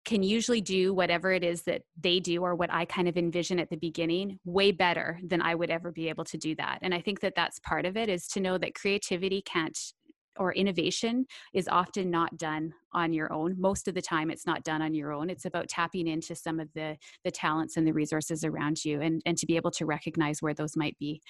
can 0.05 0.23
usually 0.23 0.61
do 0.61 0.93
whatever 0.93 1.33
it 1.33 1.43
is 1.43 1.63
that 1.63 1.81
they 2.01 2.19
do 2.19 2.41
or 2.41 2.55
what 2.55 2.71
i 2.71 2.85
kind 2.85 3.07
of 3.07 3.17
envision 3.17 3.59
at 3.59 3.69
the 3.69 3.75
beginning 3.75 4.39
way 4.45 4.71
better 4.71 5.19
than 5.25 5.41
i 5.41 5.53
would 5.53 5.69
ever 5.69 5.91
be 5.91 6.07
able 6.07 6.23
to 6.23 6.37
do 6.37 6.55
that. 6.55 6.79
And 6.81 6.93
i 6.93 7.01
think 7.01 7.19
that 7.19 7.35
that's 7.35 7.59
part 7.59 7.85
of 7.85 7.97
it 7.97 8.07
is 8.09 8.27
to 8.29 8.39
know 8.39 8.57
that 8.57 8.73
creativity 8.73 9.41
can't 9.41 9.77
or 10.39 10.53
innovation 10.53 11.25
is 11.53 11.67
often 11.67 12.09
not 12.09 12.37
done 12.37 12.73
on 12.93 13.13
your 13.13 13.31
own. 13.31 13.55
Most 13.59 13.87
of 13.87 13.93
the 13.93 14.01
time 14.01 14.29
it's 14.29 14.45
not 14.45 14.63
done 14.63 14.81
on 14.81 14.93
your 14.93 15.13
own. 15.13 15.29
It's 15.29 15.45
about 15.45 15.67
tapping 15.67 16.07
into 16.07 16.35
some 16.35 16.59
of 16.59 16.69
the 16.73 16.97
the 17.23 17.31
talents 17.31 17.77
and 17.77 17.85
the 17.85 17.93
resources 17.93 18.43
around 18.43 18.83
you 18.83 19.01
and 19.01 19.21
and 19.25 19.37
to 19.37 19.45
be 19.45 19.55
able 19.55 19.71
to 19.71 19.85
recognize 19.85 20.41
where 20.41 20.53
those 20.53 20.75
might 20.75 20.97
be. 20.99 21.21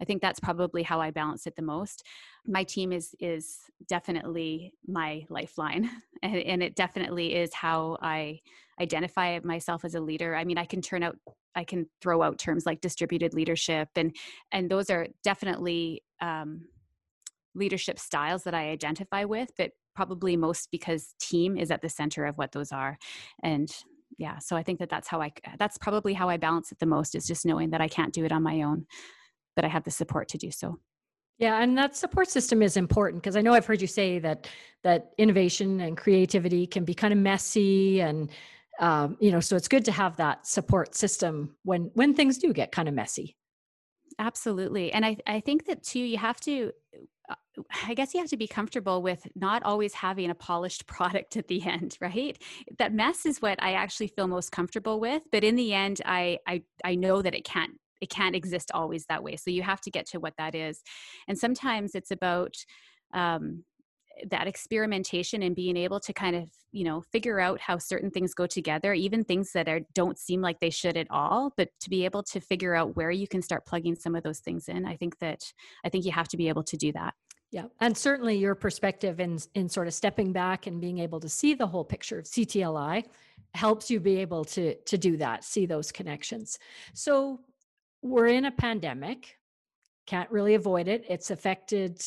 I 0.00 0.04
think 0.04 0.22
that's 0.22 0.40
probably 0.40 0.82
how 0.82 1.00
i 1.00 1.10
balance 1.10 1.46
it 1.46 1.56
the 1.56 1.62
most. 1.62 2.02
My 2.46 2.64
team 2.64 2.92
is 2.92 3.14
is 3.20 3.58
definitely 3.88 4.72
my 4.86 5.24
lifeline 5.28 5.90
and, 6.22 6.36
and 6.36 6.62
it 6.62 6.76
definitely 6.76 7.34
is 7.34 7.52
how 7.52 7.96
i 8.02 8.40
identify 8.80 9.40
myself 9.42 9.84
as 9.84 9.94
a 9.94 10.00
leader. 10.00 10.34
I 10.34 10.44
mean 10.44 10.58
i 10.58 10.64
can 10.64 10.80
turn 10.80 11.02
out 11.02 11.16
i 11.54 11.64
can 11.64 11.86
throw 12.00 12.22
out 12.22 12.38
terms 12.38 12.66
like 12.66 12.80
distributed 12.80 13.34
leadership 13.34 13.88
and 13.96 14.14
and 14.52 14.70
those 14.70 14.90
are 14.90 15.08
definitely 15.24 16.02
um, 16.20 16.66
leadership 17.56 17.98
styles 17.98 18.44
that 18.44 18.54
I 18.54 18.70
identify 18.70 19.24
with, 19.24 19.50
but 19.56 19.72
probably 19.94 20.36
most 20.36 20.70
because 20.70 21.14
team 21.18 21.56
is 21.56 21.70
at 21.70 21.82
the 21.82 21.88
center 21.88 22.26
of 22.26 22.36
what 22.36 22.52
those 22.52 22.72
are. 22.72 22.98
And 23.42 23.68
yeah, 24.18 24.38
so 24.38 24.56
I 24.56 24.62
think 24.62 24.78
that 24.78 24.88
that's 24.88 25.08
how 25.08 25.20
I, 25.20 25.32
that's 25.58 25.78
probably 25.78 26.14
how 26.14 26.28
I 26.28 26.36
balance 26.36 26.70
it 26.72 26.78
the 26.78 26.86
most 26.86 27.14
is 27.14 27.26
just 27.26 27.46
knowing 27.46 27.70
that 27.70 27.80
I 27.80 27.88
can't 27.88 28.12
do 28.12 28.24
it 28.24 28.32
on 28.32 28.42
my 28.42 28.62
own, 28.62 28.86
but 29.54 29.64
I 29.64 29.68
have 29.68 29.84
the 29.84 29.90
support 29.90 30.28
to 30.28 30.38
do 30.38 30.50
so. 30.50 30.78
Yeah, 31.38 31.60
and 31.62 31.76
that 31.76 31.94
support 31.94 32.30
system 32.30 32.62
is 32.62 32.78
important 32.78 33.22
because 33.22 33.36
I 33.36 33.42
know 33.42 33.52
I've 33.52 33.66
heard 33.66 33.82
you 33.82 33.86
say 33.86 34.18
that 34.20 34.48
that 34.84 35.12
innovation 35.18 35.80
and 35.80 35.96
creativity 35.96 36.66
can 36.66 36.84
be 36.84 36.94
kind 36.94 37.12
of 37.12 37.18
messy 37.18 38.00
and 38.00 38.30
um, 38.78 39.16
you 39.20 39.30
know, 39.30 39.40
so 39.40 39.56
it's 39.56 39.68
good 39.68 39.86
to 39.86 39.92
have 39.92 40.16
that 40.16 40.46
support 40.46 40.94
system 40.94 41.56
when 41.62 41.90
when 41.94 42.14
things 42.14 42.38
do 42.38 42.52
get 42.52 42.72
kind 42.72 42.88
of 42.88 42.94
messy. 42.94 43.36
Absolutely. 44.18 44.92
And 44.92 45.04
I 45.04 45.16
I 45.26 45.40
think 45.40 45.66
that 45.66 45.82
too 45.82 46.00
you 46.00 46.18
have 46.18 46.40
to 46.40 46.72
I 47.86 47.94
guess 47.94 48.12
you 48.12 48.20
have 48.20 48.30
to 48.30 48.36
be 48.36 48.46
comfortable 48.46 49.02
with 49.02 49.26
not 49.34 49.62
always 49.62 49.94
having 49.94 50.30
a 50.30 50.34
polished 50.34 50.86
product 50.96 51.36
at 51.36 51.48
the 51.48 51.64
end, 51.66 51.96
right? 52.00 52.40
That 52.78 52.92
mess 52.92 53.26
is 53.26 53.40
what 53.40 53.62
I 53.62 53.72
actually 53.72 54.08
feel 54.08 54.26
most 54.26 54.52
comfortable 54.52 55.00
with, 55.00 55.22
but 55.32 55.44
in 55.44 55.56
the 55.56 55.72
end 55.72 56.00
I 56.04 56.38
I 56.46 56.62
I 56.84 56.94
know 56.94 57.22
that 57.22 57.34
it 57.34 57.44
can't 57.44 57.72
it 58.00 58.10
can't 58.10 58.36
exist 58.36 58.70
always 58.74 59.06
that 59.06 59.22
way. 59.22 59.36
So 59.36 59.50
you 59.50 59.62
have 59.62 59.80
to 59.82 59.90
get 59.90 60.06
to 60.08 60.20
what 60.20 60.34
that 60.36 60.54
is. 60.54 60.82
And 61.28 61.38
sometimes 61.38 61.94
it's 61.94 62.10
about 62.10 62.56
um 63.14 63.64
that 64.30 64.46
experimentation 64.46 65.42
and 65.42 65.54
being 65.54 65.76
able 65.76 66.00
to 66.00 66.12
kind 66.12 66.36
of 66.36 66.48
you 66.72 66.84
know 66.84 67.02
figure 67.12 67.38
out 67.38 67.60
how 67.60 67.76
certain 67.78 68.10
things 68.10 68.34
go 68.34 68.46
together 68.46 68.94
even 68.94 69.24
things 69.24 69.52
that 69.52 69.68
are 69.68 69.80
don't 69.94 70.18
seem 70.18 70.40
like 70.40 70.58
they 70.60 70.70
should 70.70 70.96
at 70.96 71.06
all 71.10 71.52
but 71.56 71.68
to 71.80 71.90
be 71.90 72.04
able 72.04 72.22
to 72.22 72.40
figure 72.40 72.74
out 72.74 72.96
where 72.96 73.10
you 73.10 73.28
can 73.28 73.42
start 73.42 73.66
plugging 73.66 73.94
some 73.94 74.14
of 74.14 74.22
those 74.22 74.40
things 74.40 74.68
in 74.68 74.86
i 74.86 74.96
think 74.96 75.18
that 75.18 75.52
i 75.84 75.88
think 75.88 76.04
you 76.04 76.12
have 76.12 76.28
to 76.28 76.36
be 76.36 76.48
able 76.48 76.62
to 76.62 76.76
do 76.76 76.92
that. 76.92 77.14
Yeah 77.52 77.66
and 77.80 77.96
certainly 77.96 78.36
your 78.36 78.54
perspective 78.54 79.20
in 79.20 79.38
in 79.54 79.68
sort 79.68 79.86
of 79.86 79.94
stepping 79.94 80.32
back 80.32 80.66
and 80.66 80.80
being 80.80 80.98
able 80.98 81.20
to 81.20 81.28
see 81.28 81.54
the 81.54 81.66
whole 81.66 81.84
picture 81.84 82.18
of 82.18 82.24
ctli 82.24 83.04
helps 83.54 83.90
you 83.90 84.00
be 84.00 84.16
able 84.16 84.44
to 84.44 84.74
to 84.74 84.98
do 84.98 85.16
that 85.18 85.44
see 85.44 85.66
those 85.66 85.92
connections. 85.92 86.58
So 86.94 87.40
we're 88.02 88.26
in 88.26 88.44
a 88.44 88.50
pandemic 88.50 89.36
can't 90.06 90.30
really 90.30 90.54
avoid 90.54 90.88
it. 90.88 91.04
It's 91.08 91.30
affected 91.30 92.02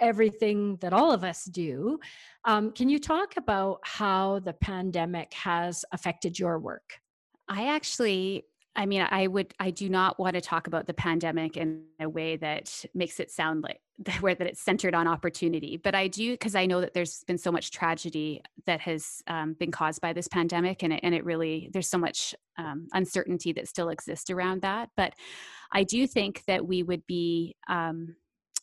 everything 0.00 0.76
that 0.76 0.92
all 0.92 1.12
of 1.12 1.24
us 1.24 1.44
do. 1.44 1.98
Um, 2.44 2.72
can 2.72 2.88
you 2.88 2.98
talk 2.98 3.36
about 3.36 3.80
how 3.82 4.38
the 4.40 4.52
pandemic 4.52 5.32
has 5.34 5.84
affected 5.92 6.38
your 6.38 6.58
work? 6.58 7.00
I 7.48 7.68
actually 7.68 8.46
I 8.74 8.86
mean, 8.86 9.06
I 9.10 9.26
would, 9.26 9.52
I 9.60 9.70
do 9.70 9.88
not 9.90 10.18
want 10.18 10.34
to 10.34 10.40
talk 10.40 10.66
about 10.66 10.86
the 10.86 10.94
pandemic 10.94 11.58
in 11.58 11.84
a 12.00 12.08
way 12.08 12.36
that 12.36 12.84
makes 12.94 13.20
it 13.20 13.30
sound 13.30 13.62
like 13.62 13.80
where 14.20 14.34
that 14.34 14.46
it's 14.46 14.60
centered 14.60 14.94
on 14.94 15.06
opportunity. 15.06 15.76
But 15.76 15.94
I 15.94 16.08
do 16.08 16.32
because 16.32 16.54
I 16.54 16.66
know 16.66 16.80
that 16.80 16.94
there's 16.94 17.22
been 17.24 17.38
so 17.38 17.52
much 17.52 17.70
tragedy 17.70 18.42
that 18.64 18.80
has 18.80 19.22
um, 19.26 19.54
been 19.54 19.70
caused 19.70 20.00
by 20.00 20.12
this 20.12 20.26
pandemic, 20.28 20.82
and 20.82 20.92
it, 20.92 21.00
and 21.02 21.14
it 21.14 21.24
really 21.24 21.68
there's 21.72 21.88
so 21.88 21.98
much 21.98 22.34
um, 22.56 22.88
uncertainty 22.94 23.52
that 23.52 23.68
still 23.68 23.90
exists 23.90 24.30
around 24.30 24.62
that. 24.62 24.88
But 24.96 25.12
I 25.70 25.84
do 25.84 26.06
think 26.06 26.42
that 26.46 26.66
we 26.66 26.82
would 26.82 27.06
be, 27.06 27.56
um, 27.68 28.16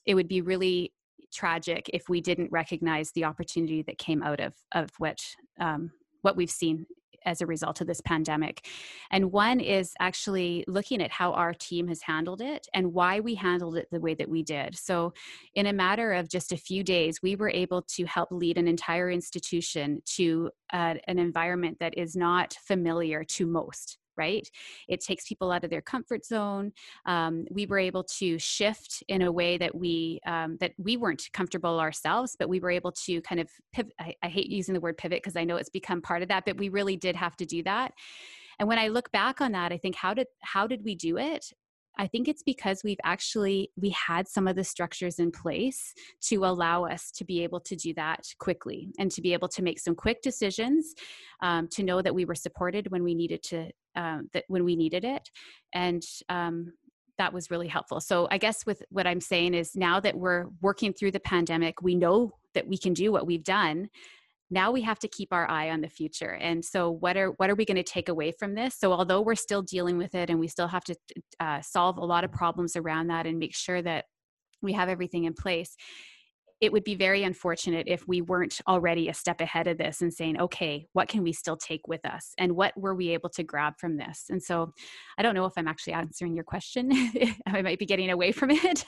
it 0.06 0.16
would 0.16 0.28
be 0.28 0.42
really 0.42 0.92
tragic 1.34 1.90
if 1.94 2.10
we 2.10 2.22
didn't 2.22 2.52
recognize 2.52 3.12
the 3.12 3.26
opportunity 3.26 3.82
that 3.84 3.98
came 3.98 4.24
out 4.24 4.40
of 4.40 4.54
of 4.74 4.90
what 4.98 5.20
um, 5.60 5.92
what 6.22 6.36
we've 6.36 6.52
seen 6.52 6.86
as 7.26 7.42
a 7.42 7.46
result 7.46 7.82
of 7.82 7.88
this 7.88 8.02
pandemic. 8.02 8.66
And 9.12 9.32
one 9.32 9.60
is 9.60 9.94
actually 10.00 10.64
looking 10.68 11.02
at 11.02 11.12
how 11.12 11.34
our 11.34 11.54
team 11.54 11.88
has 11.88 12.02
handled 12.02 12.42
it 12.42 12.68
and 12.74 12.94
why 12.94 13.20
we 13.20 13.36
handled 13.36 13.78
it 13.78 13.88
the 13.92 14.00
way 14.00 14.14
that 14.16 14.30
we 14.30 14.44
did. 14.44 14.78
So, 14.78 15.14
in 15.56 15.66
a 15.66 15.74
matter 15.74 16.14
of 16.14 16.30
just 16.30 16.52
a 16.52 16.58
few 16.58 16.84
days, 16.84 17.22
we 17.22 17.36
were 17.36 17.50
able 17.50 17.82
to 17.96 18.06
help 18.06 18.32
lead 18.32 18.58
an 18.58 18.68
entire 18.68 19.10
institution 19.10 20.02
to 20.16 20.50
uh, 20.74 20.96
an 21.08 21.20
environment 21.20 21.78
that 21.80 21.98
is 21.98 22.16
not 22.16 22.56
familiar 22.66 23.24
to 23.24 23.46
most 23.46 23.98
right? 24.20 24.48
It 24.88 25.00
takes 25.00 25.28
people 25.28 25.52
out 25.52 25.64
of 25.64 25.72
their 25.72 25.82
comfort 25.82 26.26
zone. 26.26 26.74
Um, 27.06 27.46
we 27.50 27.66
were 27.66 27.80
able 27.80 28.04
to 28.20 28.38
shift 28.38 29.04
in 29.08 29.22
a 29.24 29.32
way 29.32 29.58
that 29.58 29.74
we 29.74 30.20
um, 30.28 30.58
that 30.60 30.74
we 30.78 30.98
weren't 30.98 31.30
comfortable 31.34 31.80
ourselves, 31.80 32.36
but 32.38 32.50
we 32.50 32.60
were 32.60 32.70
able 32.72 32.92
to 32.92 33.22
kind 33.22 33.42
of 33.42 33.50
pivot. 33.74 33.94
I, 34.00 34.14
I 34.22 34.28
hate 34.28 34.50
using 34.50 34.74
the 34.74 34.82
word 34.82 34.98
pivot 34.98 35.24
because 35.24 35.38
I 35.38 35.46
know 35.46 35.56
it's 35.56 35.70
become 35.70 36.02
part 36.02 36.22
of 36.22 36.28
that, 36.28 36.46
but 36.46 36.58
we 36.58 36.70
really 36.70 36.98
did 36.98 37.16
have 37.16 37.36
to 37.38 37.46
do 37.46 37.64
that. 37.64 37.94
And 38.60 38.68
when 38.68 38.78
I 38.78 38.90
look 38.90 39.12
back 39.12 39.40
on 39.40 39.54
that, 39.54 39.72
I 39.72 39.78
think 39.78 39.96
how 39.96 40.14
did 40.14 40.28
how 40.42 40.68
did 40.68 40.84
we 40.84 40.96
do 40.96 41.18
it? 41.18 41.46
I 42.00 42.08
think 42.08 42.30
it's 42.30 42.44
because 42.44 42.82
we've 42.82 43.00
actually 43.04 43.72
we 43.76 43.90
had 43.90 44.28
some 44.28 44.48
of 44.48 44.56
the 44.56 44.64
structures 44.64 45.20
in 45.20 45.32
place 45.32 45.94
to 46.30 46.46
allow 46.46 46.86
us 46.86 47.12
to 47.12 47.26
be 47.26 47.44
able 47.44 47.60
to 47.62 47.76
do 47.76 47.94
that 47.96 48.22
quickly 48.40 48.94
and 49.00 49.12
to 49.12 49.22
be 49.22 49.34
able 49.34 49.50
to 49.50 49.62
make 49.62 49.80
some 49.80 49.96
quick 49.96 50.22
decisions, 50.22 50.96
um, 51.42 51.68
to 51.70 51.84
know 51.84 52.02
that 52.02 52.16
we 52.16 52.24
were 52.24 52.36
supported 52.36 52.90
when 52.90 53.04
we 53.04 53.14
needed 53.14 53.44
to 53.44 53.70
um, 54.00 54.30
that 54.34 54.46
when 54.48 54.64
we 54.64 54.76
needed 54.76 55.04
it, 55.04 55.30
and 55.74 56.02
um, 56.30 56.72
that 57.18 57.34
was 57.34 57.52
really 57.52 57.68
helpful. 57.68 58.00
So 58.00 58.28
I 58.32 58.38
guess 58.38 58.66
with 58.66 58.82
what 58.90 59.06
I'm 59.06 59.22
saying 59.22 59.54
is 59.54 59.76
now 59.76 60.00
that 60.00 60.18
we're 60.18 60.46
working 60.62 60.94
through 60.94 61.12
the 61.12 61.20
pandemic, 61.20 61.82
we 61.82 61.94
know 61.94 62.32
that 62.56 62.68
we 62.68 62.78
can 62.78 62.94
do 62.94 63.12
what 63.12 63.28
we've 63.28 63.44
done. 63.44 63.90
Now 64.50 64.72
we 64.72 64.82
have 64.82 64.98
to 65.00 65.08
keep 65.08 65.32
our 65.32 65.48
eye 65.48 65.70
on 65.70 65.82
the 65.82 65.90
future. 65.90 66.34
And 66.42 66.64
so 66.66 66.90
what 66.90 67.18
are 67.18 67.32
what 67.38 67.50
are 67.50 67.56
we 67.56 67.66
going 67.66 67.78
to 67.78 67.84
take 67.84 68.10
away 68.10 68.32
from 68.32 68.56
this? 68.56 68.80
So 68.80 68.94
although 68.94 69.22
we're 69.22 69.36
still 69.36 69.62
dealing 69.62 69.98
with 69.98 70.16
it 70.16 70.30
and 70.30 70.40
we 70.40 70.48
still 70.48 70.70
have 70.70 70.84
to 70.86 70.96
uh, 71.40 71.62
solve 71.62 71.98
a 71.98 72.06
lot 72.06 72.24
of 72.24 72.32
problems 72.32 72.76
around 72.76 73.08
that 73.08 73.28
and 73.28 73.38
make 73.38 73.56
sure 73.56 73.82
that 73.82 74.06
we 74.62 74.74
have 74.74 74.90
everything 74.90 75.26
in 75.26 75.34
place 75.34 75.76
it 76.62 76.72
would 76.72 76.84
be 76.84 76.96
very 76.96 77.24
unfortunate 77.24 77.88
if 77.88 78.08
we 78.08 78.22
weren't 78.22 78.60
already 78.68 79.08
a 79.08 79.14
step 79.14 79.40
ahead 79.40 79.68
of 79.68 79.78
this 79.78 80.02
and 80.02 80.14
saying, 80.14 80.40
okay, 80.40 80.88
what 80.94 81.08
can 81.08 81.24
we 81.24 81.32
still 81.32 81.56
take 81.56 81.88
with 81.88 82.06
us? 82.06 82.34
And 82.38 82.56
what 82.56 82.78
were 82.78 82.96
we 82.96 83.10
able 83.10 83.30
to 83.30 83.44
grab 83.44 83.76
from 83.80 83.98
this? 83.98 84.26
And 84.30 84.44
so 84.44 84.74
I 85.18 85.24
don't 85.24 85.36
know 85.36 85.46
if 85.46 85.54
I'm 85.56 85.68
actually 85.68 85.94
answering 85.94 86.36
your 86.36 86.44
question. 86.44 86.92
I 87.48 87.62
might 87.62 87.80
be 87.80 87.86
getting 87.86 88.12
away 88.12 88.32
from 88.32 88.52
it. 88.52 88.86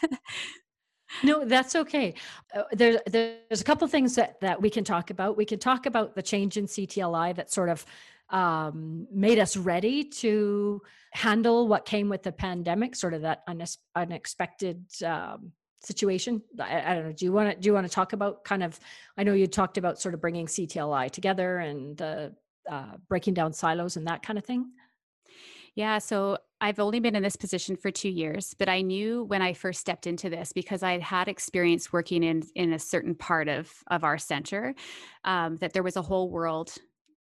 no, 1.24 1.46
that's 1.46 1.76
okay. 1.76 2.14
Uh, 2.54 2.64
there, 2.74 3.02
there's 3.08 3.62
a 3.62 3.66
couple 3.66 3.88
things 3.88 4.16
that, 4.16 4.40
that 4.42 4.62
we 4.62 4.70
can 4.70 4.84
talk 4.84 5.10
about. 5.10 5.38
We 5.38 5.46
can 5.46 5.60
talk 5.60 5.86
about 5.86 6.16
the 6.16 6.22
change 6.22 6.58
in 6.58 6.66
CTLI 6.66 7.36
that 7.36 7.52
sort 7.52 7.70
of 7.70 7.86
um, 8.32 9.08
made 9.12 9.40
us 9.40 9.56
ready 9.56 10.04
to 10.06 10.82
handle 11.14 11.68
what 11.68 11.86
came 11.86 12.10
with 12.10 12.24
the 12.24 12.32
pandemic, 12.32 12.96
sort 12.96 13.14
of 13.14 13.22
that 13.22 13.44
unexpected 13.96 14.86
um, 15.06 15.52
situation? 15.84 16.42
I, 16.60 16.92
I, 16.92 16.96
don't 16.96 17.06
know. 17.06 17.12
Do 17.12 17.26
you 17.26 17.32
want 17.32 17.50
to 17.50 17.56
do 17.56 17.68
you 17.68 17.74
want 17.74 17.88
to 17.88 17.94
talk 17.94 18.14
about 18.14 18.44
kind 18.44 18.64
of 18.64 18.80
i 19.18 19.24
know 19.24 19.34
you 19.34 19.48
talked 19.48 19.78
about 19.78 20.00
sort 20.00 20.14
of 20.14 20.22
bringing 20.22 20.46
ctli 20.46 21.12
together 21.12 21.60
and 21.60 21.98
the 21.98 22.34
uh, 22.70 22.94
breaking 23.08 23.34
down 23.34 23.54
silos 23.54 23.98
and 23.98 24.08
that 24.08 24.24
kind 24.24 24.38
of 24.38 24.46
thing? 24.46 24.72
Yeah 25.76 26.00
so 26.00 26.38
i've 26.60 26.80
only 26.80 27.00
been 27.00 27.16
in 27.16 27.24
this 27.24 27.36
position 27.36 27.76
for 27.76 27.90
two 27.92 28.10
years 28.10 28.54
but 28.60 28.70
i 28.70 28.82
knew 28.82 29.24
when 29.24 29.42
i 29.42 29.54
first 29.54 29.80
stepped 29.80 30.06
into 30.06 30.30
this 30.30 30.52
because 30.54 30.84
i 30.84 30.92
had 30.92 31.02
had 31.02 31.28
experience 31.28 31.94
working 31.94 32.24
in 32.24 32.44
in 32.56 32.74
a 32.74 32.80
certain 32.80 33.16
part 33.16 33.48
of 33.48 33.72
of 33.88 34.04
our 34.04 34.18
center 34.18 34.76
um, 35.24 35.56
that 35.58 35.74
there 35.74 35.84
was 35.84 35.96
a 35.96 36.02
whole 36.02 36.30
world 36.30 36.74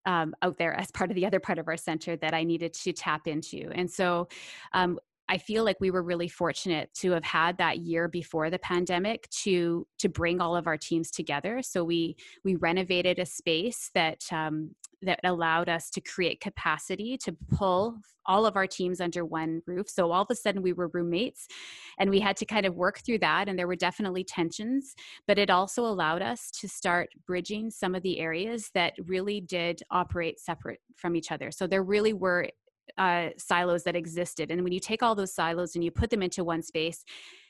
um, 0.05 0.33
out 0.41 0.57
there 0.57 0.73
as 0.73 0.91
part 0.91 1.11
of 1.11 1.15
the 1.15 1.25
other 1.25 1.39
part 1.39 1.59
of 1.59 1.67
our 1.67 1.77
center 1.77 2.15
that 2.17 2.33
I 2.33 2.43
needed 2.43 2.73
to 2.73 2.93
tap 2.93 3.27
into. 3.27 3.69
And 3.73 3.89
so 3.89 4.27
um, 4.73 4.99
I 5.31 5.37
feel 5.37 5.63
like 5.63 5.77
we 5.79 5.91
were 5.91 6.03
really 6.03 6.27
fortunate 6.27 6.93
to 6.95 7.11
have 7.11 7.23
had 7.23 7.57
that 7.57 7.77
year 7.77 8.09
before 8.09 8.49
the 8.49 8.59
pandemic 8.59 9.29
to 9.43 9.87
to 9.99 10.09
bring 10.09 10.41
all 10.41 10.57
of 10.57 10.67
our 10.67 10.77
teams 10.77 11.09
together. 11.09 11.61
So 11.61 11.85
we 11.85 12.17
we 12.43 12.55
renovated 12.55 13.17
a 13.17 13.25
space 13.25 13.91
that 13.95 14.25
um, 14.33 14.75
that 15.01 15.21
allowed 15.23 15.69
us 15.69 15.89
to 15.91 16.01
create 16.01 16.41
capacity 16.41 17.17
to 17.17 17.35
pull 17.49 17.95
all 18.25 18.45
of 18.45 18.55
our 18.55 18.67
teams 18.67 19.01
under 19.01 19.25
one 19.25 19.61
roof. 19.65 19.89
So 19.89 20.11
all 20.11 20.21
of 20.21 20.27
a 20.29 20.35
sudden 20.35 20.61
we 20.61 20.73
were 20.73 20.89
roommates 20.93 21.47
and 21.97 22.09
we 22.09 22.19
had 22.19 22.37
to 22.37 22.45
kind 22.45 22.65
of 22.65 22.75
work 22.75 22.99
through 22.99 23.19
that 23.19 23.49
and 23.49 23.57
there 23.57 23.67
were 23.67 23.75
definitely 23.75 24.23
tensions, 24.23 24.93
but 25.27 25.39
it 25.39 25.49
also 25.49 25.85
allowed 25.85 26.21
us 26.21 26.51
to 26.59 26.67
start 26.67 27.09
bridging 27.25 27.71
some 27.71 27.95
of 27.95 28.03
the 28.03 28.19
areas 28.19 28.69
that 28.75 28.93
really 29.05 29.41
did 29.41 29.81
operate 29.89 30.39
separate 30.39 30.81
from 30.97 31.15
each 31.15 31.31
other. 31.31 31.49
So 31.49 31.65
there 31.65 31.83
really 31.83 32.13
were 32.13 32.47
uh, 32.97 33.29
silos 33.37 33.83
that 33.83 33.95
existed. 33.95 34.51
And 34.51 34.63
when 34.63 34.73
you 34.73 34.79
take 34.79 35.03
all 35.03 35.15
those 35.15 35.33
silos 35.33 35.75
and 35.75 35.83
you 35.83 35.91
put 35.91 36.09
them 36.09 36.21
into 36.21 36.43
one 36.43 36.61
space, 36.61 37.03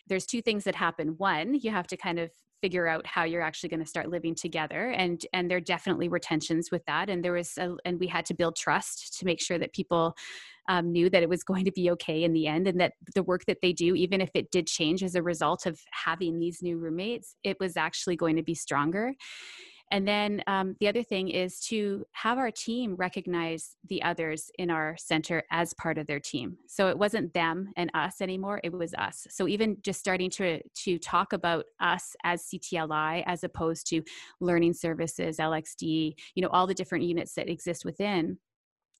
there's 0.07 0.25
two 0.25 0.41
things 0.41 0.63
that 0.65 0.75
happen. 0.75 1.15
One, 1.17 1.55
you 1.55 1.71
have 1.71 1.87
to 1.87 1.97
kind 1.97 2.19
of 2.19 2.31
figure 2.61 2.87
out 2.87 3.05
how 3.07 3.23
you're 3.23 3.41
actually 3.41 3.69
going 3.69 3.79
to 3.79 3.85
start 3.85 4.09
living 4.09 4.35
together 4.35 4.91
and 4.91 5.25
and 5.33 5.49
there 5.49 5.59
definitely 5.59 6.07
were 6.07 6.19
tensions 6.19 6.69
with 6.71 6.85
that 6.85 7.09
and 7.09 7.25
there 7.25 7.33
was 7.33 7.57
a, 7.57 7.75
and 7.85 7.99
we 7.99 8.07
had 8.07 8.25
to 8.25 8.33
build 8.33 8.55
trust 8.55 9.17
to 9.17 9.25
make 9.25 9.41
sure 9.41 9.57
that 9.57 9.73
people 9.73 10.15
um, 10.69 10.91
knew 10.91 11.09
that 11.09 11.23
it 11.23 11.29
was 11.29 11.43
going 11.43 11.65
to 11.65 11.71
be 11.71 11.89
okay 11.89 12.23
in 12.23 12.33
the 12.33 12.45
end 12.45 12.67
and 12.67 12.79
that 12.79 12.93
the 13.15 13.23
work 13.23 13.45
that 13.45 13.57
they 13.61 13.73
do 13.73 13.95
even 13.95 14.21
if 14.21 14.29
it 14.35 14.51
did 14.51 14.67
change 14.67 15.03
as 15.03 15.15
a 15.15 15.23
result 15.23 15.65
of 15.65 15.79
having 15.91 16.39
these 16.39 16.61
new 16.61 16.77
roommates 16.77 17.35
it 17.43 17.57
was 17.59 17.75
actually 17.75 18.15
going 18.15 18.35
to 18.35 18.43
be 18.43 18.53
stronger 18.53 19.13
and 19.91 20.07
then 20.07 20.41
um, 20.47 20.75
the 20.79 20.87
other 20.87 21.03
thing 21.03 21.29
is 21.29 21.59
to 21.67 22.05
have 22.13 22.37
our 22.37 22.49
team 22.49 22.95
recognize 22.95 23.75
the 23.87 24.01
others 24.01 24.49
in 24.57 24.71
our 24.71 24.95
center 24.97 25.43
as 25.51 25.73
part 25.73 25.97
of 25.97 26.07
their 26.07 26.19
team. 26.19 26.57
So 26.67 26.87
it 26.87 26.97
wasn't 26.97 27.33
them 27.33 27.71
and 27.75 27.91
us 27.93 28.21
anymore; 28.21 28.61
it 28.63 28.71
was 28.71 28.93
us. 28.93 29.27
So 29.29 29.47
even 29.47 29.77
just 29.81 29.99
starting 29.99 30.29
to 30.31 30.61
to 30.83 30.97
talk 30.97 31.33
about 31.33 31.65
us 31.79 32.15
as 32.23 32.43
CTLI 32.43 33.23
as 33.25 33.43
opposed 33.43 33.87
to 33.87 34.01
learning 34.39 34.73
services, 34.73 35.37
LXD, 35.37 36.13
you 36.35 36.41
know, 36.41 36.49
all 36.49 36.67
the 36.67 36.73
different 36.73 37.03
units 37.03 37.33
that 37.35 37.49
exist 37.49 37.85
within 37.85 38.37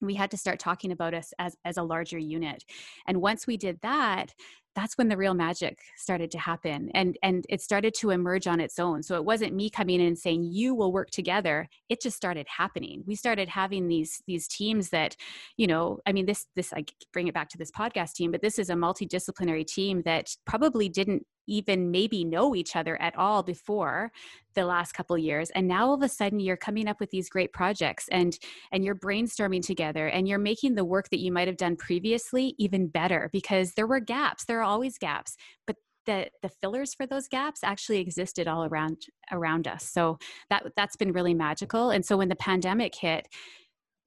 we 0.02 0.14
had 0.14 0.32
to 0.32 0.36
start 0.36 0.58
talking 0.58 0.90
about 0.90 1.14
us 1.14 1.32
as, 1.38 1.56
as 1.64 1.76
a 1.76 1.82
larger 1.82 2.18
unit 2.18 2.64
and 3.06 3.22
once 3.22 3.46
we 3.46 3.56
did 3.56 3.80
that 3.82 4.34
that's 4.74 4.96
when 4.98 5.08
the 5.08 5.16
real 5.16 5.34
magic 5.34 5.78
started 5.96 6.30
to 6.32 6.38
happen 6.38 6.90
and 6.94 7.18
and 7.22 7.44
it 7.48 7.60
started 7.60 7.94
to 7.94 8.10
emerge 8.10 8.46
on 8.46 8.60
its 8.60 8.78
own. 8.78 9.02
So 9.02 9.16
it 9.16 9.24
wasn't 9.24 9.54
me 9.54 9.70
coming 9.70 10.00
in 10.00 10.06
and 10.06 10.18
saying 10.18 10.44
you 10.44 10.74
will 10.74 10.92
work 10.92 11.10
together. 11.10 11.68
It 11.88 12.00
just 12.00 12.16
started 12.16 12.46
happening. 12.48 13.02
We 13.06 13.14
started 13.14 13.48
having 13.48 13.88
these 13.88 14.22
these 14.26 14.48
teams 14.48 14.90
that 14.90 15.16
you 15.56 15.66
know 15.66 15.98
i 16.06 16.12
mean 16.12 16.26
this 16.26 16.46
this 16.56 16.72
i 16.72 16.84
bring 17.12 17.28
it 17.28 17.34
back 17.34 17.48
to 17.48 17.58
this 17.58 17.70
podcast 17.70 18.12
team 18.14 18.30
but 18.30 18.42
this 18.42 18.58
is 18.58 18.70
a 18.70 18.74
multidisciplinary 18.74 19.66
team 19.66 20.02
that 20.02 20.34
probably 20.44 20.88
didn't 20.88 21.26
even 21.46 21.90
maybe 21.90 22.24
know 22.24 22.54
each 22.54 22.76
other 22.76 23.00
at 23.00 23.16
all 23.16 23.42
before 23.42 24.10
the 24.54 24.64
last 24.64 24.92
couple 24.92 25.16
years 25.16 25.50
and 25.50 25.66
now 25.66 25.86
all 25.86 25.94
of 25.94 26.02
a 26.02 26.08
sudden 26.08 26.38
you're 26.38 26.56
coming 26.56 26.86
up 26.86 27.00
with 27.00 27.10
these 27.10 27.28
great 27.28 27.52
projects 27.52 28.06
and 28.10 28.38
and 28.70 28.84
you're 28.84 28.94
brainstorming 28.94 29.64
together 29.64 30.08
and 30.08 30.28
you're 30.28 30.38
making 30.38 30.74
the 30.74 30.84
work 30.84 31.08
that 31.10 31.20
you 31.20 31.32
might 31.32 31.48
have 31.48 31.56
done 31.56 31.76
previously 31.76 32.54
even 32.58 32.86
better 32.86 33.30
because 33.32 33.72
there 33.72 33.86
were 33.86 34.00
gaps 34.00 34.44
there 34.44 34.60
are 34.60 34.64
always 34.64 34.98
gaps 34.98 35.36
but 35.66 35.76
the 36.06 36.28
the 36.42 36.48
fillers 36.48 36.94
for 36.94 37.06
those 37.06 37.28
gaps 37.28 37.62
actually 37.62 37.98
existed 37.98 38.48
all 38.48 38.64
around 38.64 39.06
around 39.30 39.68
us. 39.68 39.84
So 39.84 40.18
that 40.50 40.64
that's 40.76 40.96
been 40.96 41.12
really 41.12 41.34
magical 41.34 41.90
and 41.90 42.04
so 42.04 42.16
when 42.16 42.28
the 42.28 42.36
pandemic 42.36 42.94
hit 42.94 43.28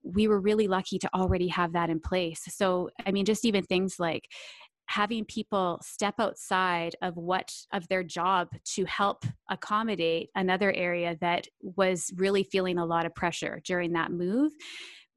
we 0.04 0.28
were 0.28 0.40
really 0.40 0.68
lucky 0.68 1.00
to 1.00 1.10
already 1.16 1.48
have 1.48 1.74
that 1.74 1.90
in 1.90 2.00
place. 2.00 2.44
So 2.50 2.90
i 3.06 3.12
mean 3.12 3.26
just 3.26 3.46
even 3.46 3.64
things 3.64 4.00
like 4.00 4.30
having 4.88 5.26
people 5.26 5.80
step 5.84 6.16
outside 6.20 6.96
of 7.02 7.18
what 7.18 7.52
of 7.74 7.88
their 7.88 8.04
job 8.04 8.50
to 8.64 8.86
help 8.86 9.26
accommodate 9.50 10.30
another 10.36 10.72
area 10.74 11.18
that 11.22 11.48
was 11.62 12.12
really 12.16 12.44
feeling 12.44 12.78
a 12.78 12.86
lot 12.86 13.06
of 13.06 13.16
pressure 13.16 13.62
during 13.66 13.94
that 13.94 14.12
move 14.12 14.52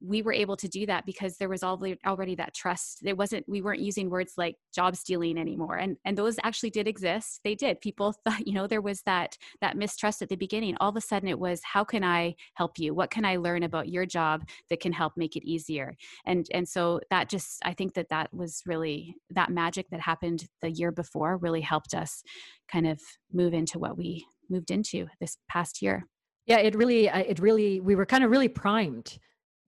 we 0.00 0.22
were 0.22 0.32
able 0.32 0.56
to 0.56 0.68
do 0.68 0.86
that 0.86 1.04
because 1.04 1.36
there 1.36 1.48
was 1.48 1.62
already 1.62 2.34
that 2.36 2.54
trust. 2.54 3.00
It 3.04 3.16
wasn't 3.16 3.48
we 3.48 3.62
weren't 3.62 3.80
using 3.80 4.10
words 4.10 4.34
like 4.36 4.56
job 4.74 4.96
stealing 4.96 5.38
anymore 5.38 5.76
and 5.76 5.96
and 6.04 6.16
those 6.16 6.36
actually 6.44 6.70
did 6.70 6.86
exist. 6.86 7.40
They 7.44 7.54
did. 7.54 7.80
People 7.80 8.12
thought 8.24 8.46
you 8.46 8.54
know 8.54 8.66
there 8.66 8.80
was 8.80 9.02
that 9.02 9.36
that 9.60 9.76
mistrust 9.76 10.22
at 10.22 10.28
the 10.28 10.36
beginning. 10.36 10.76
All 10.80 10.90
of 10.90 10.96
a 10.96 11.00
sudden 11.00 11.28
it 11.28 11.38
was 11.38 11.60
how 11.64 11.84
can 11.84 12.04
i 12.04 12.34
help 12.54 12.78
you? 12.78 12.94
What 12.94 13.10
can 13.10 13.24
i 13.24 13.36
learn 13.36 13.62
about 13.62 13.88
your 13.88 14.06
job 14.06 14.44
that 14.70 14.80
can 14.80 14.92
help 14.92 15.14
make 15.16 15.36
it 15.36 15.44
easier? 15.44 15.96
And 16.26 16.46
and 16.52 16.68
so 16.68 17.00
that 17.10 17.28
just 17.28 17.58
i 17.64 17.72
think 17.72 17.94
that 17.94 18.08
that 18.10 18.32
was 18.32 18.62
really 18.66 19.16
that 19.30 19.50
magic 19.50 19.86
that 19.90 20.00
happened 20.00 20.46
the 20.60 20.70
year 20.70 20.92
before 20.92 21.36
really 21.38 21.60
helped 21.60 21.94
us 21.94 22.22
kind 22.70 22.86
of 22.86 23.00
move 23.32 23.54
into 23.54 23.78
what 23.78 23.96
we 23.96 24.26
moved 24.48 24.70
into 24.70 25.06
this 25.20 25.38
past 25.48 25.82
year. 25.82 26.06
Yeah 26.46 26.58
it 26.58 26.76
really 26.76 27.08
uh, 27.08 27.18
it 27.18 27.40
really 27.40 27.80
we 27.80 27.96
were 27.96 28.06
kind 28.06 28.22
of 28.22 28.30
really 28.30 28.48
primed 28.48 29.18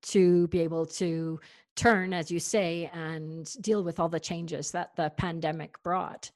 to 0.03 0.49
be 0.49 0.61
able 0.61 0.87
to 0.87 1.41
turn, 1.77 2.13
as 2.13 2.31
you 2.31 2.41
say, 2.41 2.91
and 2.93 3.51
deal 3.63 3.83
with 3.83 4.01
all 4.01 4.09
the 4.09 4.21
changes 4.21 4.71
that 4.73 4.95
the 4.97 5.11
pandemic 5.17 5.83
brought. 5.83 6.31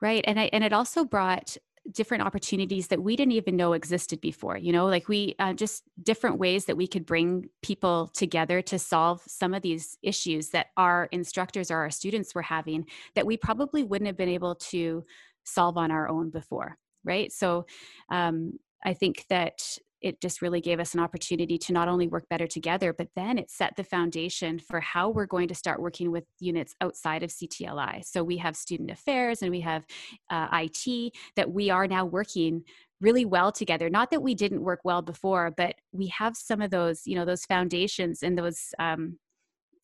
Right. 0.00 0.24
And 0.26 0.38
I 0.38 0.44
and 0.52 0.62
it 0.62 0.72
also 0.72 1.04
brought 1.04 1.56
different 1.92 2.24
opportunities 2.24 2.88
that 2.88 3.02
we 3.02 3.16
didn't 3.16 3.32
even 3.32 3.56
know 3.56 3.72
existed 3.72 4.20
before 4.20 4.56
you 4.56 4.72
know 4.72 4.86
like 4.86 5.08
we 5.08 5.34
uh, 5.38 5.52
just 5.52 5.84
different 6.02 6.38
ways 6.38 6.64
that 6.64 6.76
we 6.76 6.86
could 6.86 7.06
bring 7.06 7.48
people 7.62 8.08
together 8.08 8.60
to 8.60 8.78
solve 8.78 9.22
some 9.26 9.54
of 9.54 9.62
these 9.62 9.96
issues 10.02 10.50
that 10.50 10.68
our 10.76 11.08
instructors 11.12 11.70
or 11.70 11.76
our 11.76 11.90
students 11.90 12.34
were 12.34 12.42
having 12.42 12.84
that 13.14 13.26
we 13.26 13.36
probably 13.36 13.84
wouldn't 13.84 14.06
have 14.06 14.16
been 14.16 14.28
able 14.28 14.56
to 14.56 15.04
solve 15.44 15.76
on 15.76 15.90
our 15.90 16.08
own 16.08 16.28
before 16.30 16.76
right 17.04 17.30
so 17.32 17.64
um, 18.10 18.58
i 18.84 18.92
think 18.92 19.24
that 19.28 19.78
it 20.00 20.20
just 20.20 20.42
really 20.42 20.60
gave 20.60 20.78
us 20.78 20.94
an 20.94 21.00
opportunity 21.00 21.58
to 21.58 21.72
not 21.72 21.88
only 21.88 22.06
work 22.06 22.28
better 22.28 22.46
together, 22.46 22.92
but 22.92 23.08
then 23.16 23.38
it 23.38 23.50
set 23.50 23.74
the 23.76 23.84
foundation 23.84 24.58
for 24.58 24.80
how 24.80 25.08
we're 25.08 25.26
going 25.26 25.48
to 25.48 25.54
start 25.54 25.80
working 25.80 26.10
with 26.10 26.24
units 26.38 26.74
outside 26.80 27.22
of 27.22 27.30
CTLI. 27.30 28.04
So 28.04 28.22
we 28.22 28.36
have 28.38 28.56
student 28.56 28.90
affairs 28.90 29.42
and 29.42 29.50
we 29.50 29.60
have 29.60 29.86
uh, 30.30 30.48
IT 30.52 31.12
that 31.36 31.50
we 31.50 31.70
are 31.70 31.86
now 31.86 32.04
working 32.04 32.62
really 33.00 33.24
well 33.24 33.52
together. 33.52 33.90
Not 33.90 34.10
that 34.10 34.22
we 34.22 34.34
didn't 34.34 34.62
work 34.62 34.80
well 34.84 35.02
before, 35.02 35.52
but 35.56 35.76
we 35.92 36.08
have 36.08 36.36
some 36.36 36.60
of 36.60 36.70
those, 36.70 37.06
you 37.06 37.14
know, 37.14 37.24
those 37.24 37.44
foundations 37.44 38.22
and 38.22 38.36
those. 38.38 38.74
Um, 38.78 39.18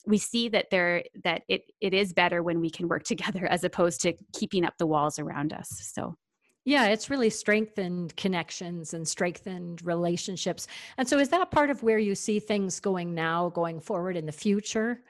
we 0.05 0.19
see 0.19 0.49
that 0.49 0.67
there 0.71 1.05
that 1.23 1.43
it 1.49 1.63
it 1.81 1.95
is 1.95 2.13
better 2.13 2.43
when 2.43 2.61
we 2.61 2.71
can 2.71 2.89
work 2.89 3.05
together 3.13 3.47
as 3.47 3.65
opposed 3.65 4.01
to 4.03 4.15
keeping 4.35 4.65
up 4.65 4.75
the 4.79 4.87
walls 4.87 5.19
around 5.19 5.53
us. 5.53 5.69
So 5.95 6.17
yeah, 6.65 6.87
it's 6.89 7.11
really 7.11 7.31
strengthened 7.31 8.17
connections 8.17 8.95
and 8.95 9.07
strengthened 9.07 9.85
relationships. 9.85 10.69
And 10.97 11.09
so, 11.09 11.19
is 11.19 11.31
that 11.31 11.51
part 11.51 11.71
of 11.71 11.83
where 11.83 11.99
you 11.99 12.15
see 12.15 12.39
things 12.39 12.79
going 12.79 13.15
now, 13.15 13.49
going 13.49 13.81
forward 13.81 14.17
in 14.17 14.27
the 14.27 14.33
future? 14.33 15.01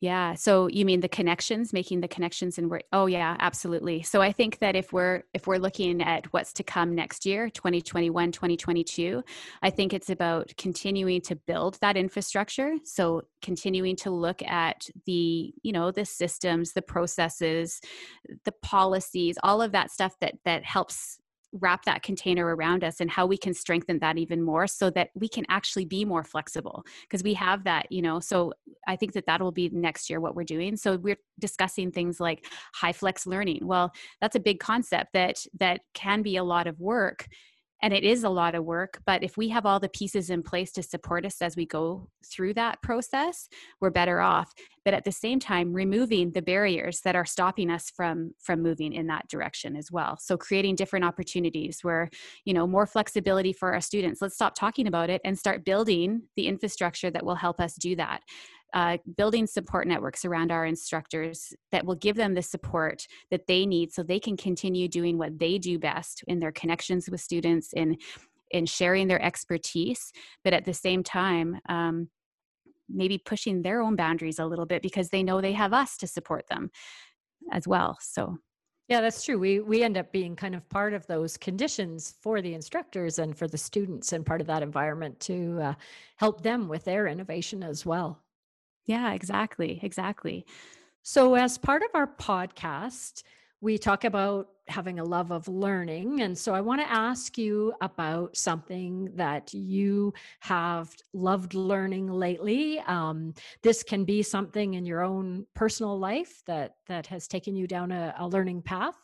Yeah. 0.00 0.32
So 0.32 0.66
you 0.68 0.86
mean 0.86 1.00
the 1.00 1.10
connections, 1.10 1.74
making 1.74 2.00
the 2.00 2.08
connections 2.08 2.56
and 2.56 2.70
where 2.70 2.80
oh 2.90 3.04
yeah, 3.04 3.36
absolutely. 3.38 4.02
So 4.02 4.22
I 4.22 4.32
think 4.32 4.58
that 4.60 4.74
if 4.74 4.94
we're 4.94 5.24
if 5.34 5.46
we're 5.46 5.58
looking 5.58 6.00
at 6.00 6.32
what's 6.32 6.54
to 6.54 6.62
come 6.62 6.94
next 6.94 7.26
year, 7.26 7.50
2021, 7.50 8.32
2022, 8.32 9.22
I 9.62 9.68
think 9.68 9.92
it's 9.92 10.08
about 10.08 10.54
continuing 10.56 11.20
to 11.22 11.36
build 11.36 11.78
that 11.82 11.98
infrastructure. 11.98 12.76
So 12.84 13.22
continuing 13.42 13.94
to 13.96 14.10
look 14.10 14.42
at 14.42 14.88
the, 15.04 15.52
you 15.62 15.72
know, 15.72 15.90
the 15.90 16.06
systems, 16.06 16.72
the 16.72 16.82
processes, 16.82 17.82
the 18.44 18.52
policies, 18.62 19.36
all 19.42 19.60
of 19.60 19.72
that 19.72 19.90
stuff 19.90 20.18
that 20.20 20.36
that 20.46 20.64
helps 20.64 21.19
wrap 21.52 21.84
that 21.84 22.02
container 22.02 22.54
around 22.54 22.84
us 22.84 23.00
and 23.00 23.10
how 23.10 23.26
we 23.26 23.36
can 23.36 23.52
strengthen 23.52 23.98
that 23.98 24.18
even 24.18 24.42
more 24.42 24.66
so 24.66 24.88
that 24.90 25.10
we 25.14 25.28
can 25.28 25.44
actually 25.48 25.84
be 25.84 26.04
more 26.04 26.22
flexible 26.22 26.84
because 27.02 27.22
we 27.24 27.34
have 27.34 27.64
that 27.64 27.90
you 27.90 28.00
know 28.00 28.20
so 28.20 28.52
i 28.86 28.94
think 28.94 29.12
that 29.12 29.26
that 29.26 29.40
will 29.40 29.50
be 29.50 29.68
next 29.72 30.08
year 30.08 30.20
what 30.20 30.34
we're 30.34 30.44
doing. 30.44 30.76
So 30.76 30.96
we're 30.96 31.18
discussing 31.38 31.90
things 31.90 32.20
like 32.20 32.44
HyFlex 32.80 33.26
learning. 33.26 33.66
Well 33.66 33.92
that's 34.20 34.36
a 34.36 34.40
big 34.40 34.60
concept 34.60 35.12
that 35.14 35.44
that 35.58 35.80
can 35.94 36.22
be 36.22 36.36
a 36.36 36.44
lot 36.44 36.66
of 36.66 36.78
work 36.80 37.26
and 37.82 37.92
it 37.92 38.04
is 38.04 38.24
a 38.24 38.28
lot 38.28 38.54
of 38.54 38.64
work 38.64 39.00
but 39.06 39.22
if 39.22 39.36
we 39.36 39.48
have 39.48 39.66
all 39.66 39.80
the 39.80 39.88
pieces 39.90 40.30
in 40.30 40.42
place 40.42 40.72
to 40.72 40.82
support 40.82 41.24
us 41.24 41.42
as 41.42 41.56
we 41.56 41.66
go 41.66 42.08
through 42.24 42.54
that 42.54 42.80
process 42.82 43.48
we're 43.80 43.90
better 43.90 44.20
off. 44.20 44.52
But 44.84 44.94
at 44.94 45.04
the 45.04 45.12
same 45.12 45.38
time 45.38 45.72
removing 45.72 46.32
the 46.32 46.42
barriers 46.42 47.00
that 47.02 47.14
are 47.14 47.26
stopping 47.26 47.70
us 47.70 47.90
from 47.90 48.32
from 48.40 48.62
moving 48.62 48.92
in 48.92 49.06
that 49.08 49.28
direction 49.28 49.76
as 49.76 49.92
well. 49.92 50.16
So 50.18 50.36
creating 50.36 50.76
different 50.76 51.04
opportunities 51.04 51.80
where 51.82 52.08
you 52.44 52.54
know 52.54 52.66
more 52.66 52.86
flexibility 52.86 53.52
for 53.52 53.72
our 53.72 53.80
students. 53.80 54.22
Let's 54.22 54.34
stop 54.34 54.54
talking 54.54 54.86
about 54.86 55.10
it 55.10 55.20
and 55.24 55.38
start 55.38 55.64
building 55.64 56.22
the 56.36 56.46
infrastructure 56.46 57.10
that 57.10 57.24
will 57.24 57.34
help 57.34 57.60
us 57.60 57.74
do 57.74 57.96
that 57.96 58.22
uh, 58.72 58.98
building 59.16 59.46
support 59.46 59.86
networks 59.86 60.24
around 60.24 60.52
our 60.52 60.66
instructors 60.66 61.52
that 61.72 61.84
will 61.84 61.94
give 61.94 62.16
them 62.16 62.34
the 62.34 62.42
support 62.42 63.06
that 63.30 63.46
they 63.46 63.66
need 63.66 63.92
so 63.92 64.02
they 64.02 64.20
can 64.20 64.36
continue 64.36 64.88
doing 64.88 65.18
what 65.18 65.38
they 65.38 65.58
do 65.58 65.78
best 65.78 66.22
in 66.28 66.38
their 66.38 66.52
connections 66.52 67.08
with 67.10 67.20
students 67.20 67.72
in 67.74 67.96
in 68.50 68.66
sharing 68.66 69.06
their 69.06 69.22
expertise 69.22 70.12
but 70.42 70.52
at 70.52 70.64
the 70.64 70.74
same 70.74 71.02
time 71.02 71.58
um, 71.68 72.08
maybe 72.88 73.16
pushing 73.16 73.62
their 73.62 73.80
own 73.80 73.94
boundaries 73.94 74.40
a 74.40 74.46
little 74.46 74.66
bit 74.66 74.82
because 74.82 75.08
they 75.08 75.22
know 75.22 75.40
they 75.40 75.52
have 75.52 75.72
us 75.72 75.96
to 75.96 76.06
support 76.06 76.46
them 76.48 76.70
as 77.52 77.68
well 77.68 77.96
so 78.00 78.36
yeah, 78.90 79.00
that's 79.00 79.22
true. 79.22 79.38
We 79.38 79.60
we 79.60 79.84
end 79.84 79.96
up 79.96 80.10
being 80.10 80.34
kind 80.34 80.52
of 80.52 80.68
part 80.68 80.94
of 80.94 81.06
those 81.06 81.36
conditions 81.36 82.16
for 82.20 82.42
the 82.42 82.54
instructors 82.54 83.20
and 83.20 83.38
for 83.38 83.46
the 83.46 83.56
students, 83.56 84.12
and 84.12 84.26
part 84.26 84.40
of 84.40 84.48
that 84.48 84.64
environment 84.64 85.20
to 85.20 85.60
uh, 85.62 85.74
help 86.16 86.42
them 86.42 86.66
with 86.66 86.86
their 86.86 87.06
innovation 87.06 87.62
as 87.62 87.86
well. 87.86 88.20
Yeah, 88.90 89.12
exactly. 89.12 89.78
Exactly. 89.84 90.44
So, 91.04 91.36
as 91.36 91.56
part 91.58 91.82
of 91.82 91.90
our 91.94 92.08
podcast, 92.08 93.22
we 93.60 93.78
talk 93.78 94.02
about 94.02 94.48
having 94.66 94.98
a 94.98 95.04
love 95.04 95.30
of 95.30 95.46
learning. 95.46 96.22
And 96.22 96.36
so, 96.36 96.54
I 96.54 96.60
want 96.60 96.80
to 96.80 96.90
ask 96.90 97.38
you 97.38 97.72
about 97.80 98.36
something 98.36 99.10
that 99.14 99.54
you 99.54 100.12
have 100.40 100.92
loved 101.12 101.54
learning 101.54 102.08
lately. 102.08 102.80
Um, 102.80 103.32
this 103.62 103.84
can 103.84 104.04
be 104.04 104.24
something 104.24 104.74
in 104.74 104.84
your 104.84 105.02
own 105.02 105.46
personal 105.54 105.96
life 105.96 106.42
that 106.48 106.74
that 106.88 107.06
has 107.06 107.28
taken 107.28 107.54
you 107.54 107.68
down 107.68 107.92
a, 107.92 108.12
a 108.18 108.26
learning 108.26 108.62
path. 108.62 108.96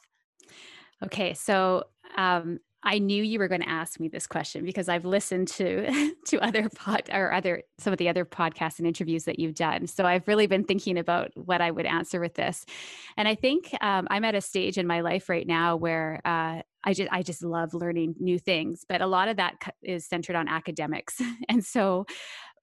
Okay, 1.04 1.32
so 1.34 1.84
um, 2.16 2.58
I 2.86 3.00
knew 3.00 3.22
you 3.22 3.40
were 3.40 3.48
going 3.48 3.62
to 3.62 3.68
ask 3.68 3.98
me 3.98 4.06
this 4.06 4.28
question 4.28 4.64
because 4.64 4.88
I've 4.88 5.04
listened 5.04 5.48
to 5.48 6.14
to 6.26 6.40
other 6.40 6.68
pod 6.68 7.10
or 7.12 7.32
other 7.32 7.64
some 7.78 7.92
of 7.92 7.98
the 7.98 8.08
other 8.08 8.24
podcasts 8.24 8.78
and 8.78 8.86
interviews 8.86 9.24
that 9.24 9.40
you've 9.40 9.56
done. 9.56 9.88
So 9.88 10.06
I've 10.06 10.26
really 10.28 10.46
been 10.46 10.64
thinking 10.64 10.96
about 10.96 11.32
what 11.34 11.60
I 11.60 11.72
would 11.72 11.84
answer 11.84 12.20
with 12.20 12.34
this, 12.34 12.64
and 13.16 13.26
I 13.26 13.34
think 13.34 13.74
um, 13.80 14.06
I'm 14.08 14.24
at 14.24 14.36
a 14.36 14.40
stage 14.40 14.78
in 14.78 14.86
my 14.86 15.00
life 15.00 15.28
right 15.28 15.46
now 15.46 15.74
where 15.74 16.20
uh, 16.24 16.62
I 16.84 16.92
just 16.94 17.12
I 17.12 17.22
just 17.22 17.42
love 17.42 17.74
learning 17.74 18.14
new 18.20 18.38
things, 18.38 18.84
but 18.88 19.02
a 19.02 19.06
lot 19.08 19.26
of 19.26 19.38
that 19.38 19.54
is 19.82 20.06
centered 20.06 20.36
on 20.36 20.48
academics, 20.48 21.20
and 21.48 21.64
so 21.64 22.06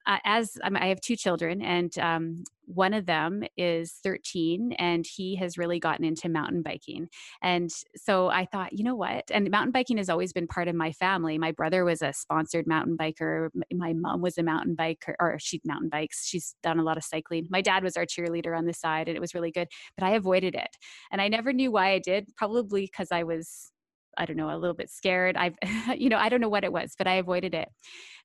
uh, 0.06 0.18
as 0.26 0.58
um, 0.64 0.76
I 0.76 0.88
have 0.88 1.02
two 1.02 1.16
children, 1.16 1.62
and 1.62 1.98
um, 2.00 2.44
one 2.66 2.94
of 2.94 3.06
them 3.06 3.44
is 3.58 4.00
13, 4.04 4.74
and 4.80 5.06
he 5.06 5.36
has 5.36 5.58
really 5.58 5.80
gotten 5.80 6.06
into 6.06 6.30
mountain 6.30 6.62
biking. 6.62 7.10
And 7.42 7.70
so 7.96 8.30
I 8.30 8.46
thought, 8.46 8.74
you 8.74 8.84
know 8.84 8.96
what? 8.96 9.26
And 9.32 9.50
mountain 9.50 9.72
biking 9.72 9.98
has 9.98 10.10
always 10.10 10.34
been 10.34 10.48
part 10.48 10.68
of 10.68 10.76
my 10.76 10.92
family. 10.92 11.38
My 11.38 11.52
brother 11.52 11.84
was 11.86 12.02
a 12.02 12.14
sponsored 12.14 12.68
mountain 12.68 12.98
biker. 12.98 13.50
My 13.74 13.94
mom 13.94 14.22
was 14.22 14.38
a 14.38 14.44
mountain 14.44 14.76
biker, 14.76 15.16
or 15.20 15.38
she 15.40 15.62
mountain 15.66 15.90
bikes. 15.90 16.28
She's 16.28 16.56
done 16.64 16.80
a 16.80 16.84
lot 16.84 16.98
of 16.98 17.04
cycling. 17.04 17.48
My 17.50 17.62
dad 17.62 17.84
was 17.84 17.98
our 17.98 18.06
cheerleader 18.06 18.58
on 18.58 18.66
the 18.66 18.74
side, 18.74 19.08
and 19.08 19.18
it 19.18 19.22
was 19.22 19.34
really 19.34 19.52
good. 19.52 19.68
But 19.98 20.06
I 20.06 20.12
avoided 20.12 20.56
it, 20.56 20.78
and 21.12 21.22
I 21.22 21.28
never 21.28 21.54
knew 21.54 21.72
why 21.72 21.92
I 21.92 22.00
did. 22.00 22.30
Probably 22.36 22.86
because 22.86 23.12
I 23.12 23.24
was 23.24 23.73
I 24.18 24.26
don't 24.26 24.38
know, 24.38 24.50
a 24.50 24.58
little 24.58 24.76
bit 24.76 24.90
scared. 24.90 25.36
I've, 25.38 25.56
you 25.98 26.10
know, 26.10 26.18
I 26.18 26.30
don't 26.30 26.42
know 26.42 26.50
what 26.50 26.64
it 26.64 26.72
was, 26.72 26.94
but 26.98 27.08
I 27.08 27.16
avoided 27.16 27.54
it. 27.54 27.70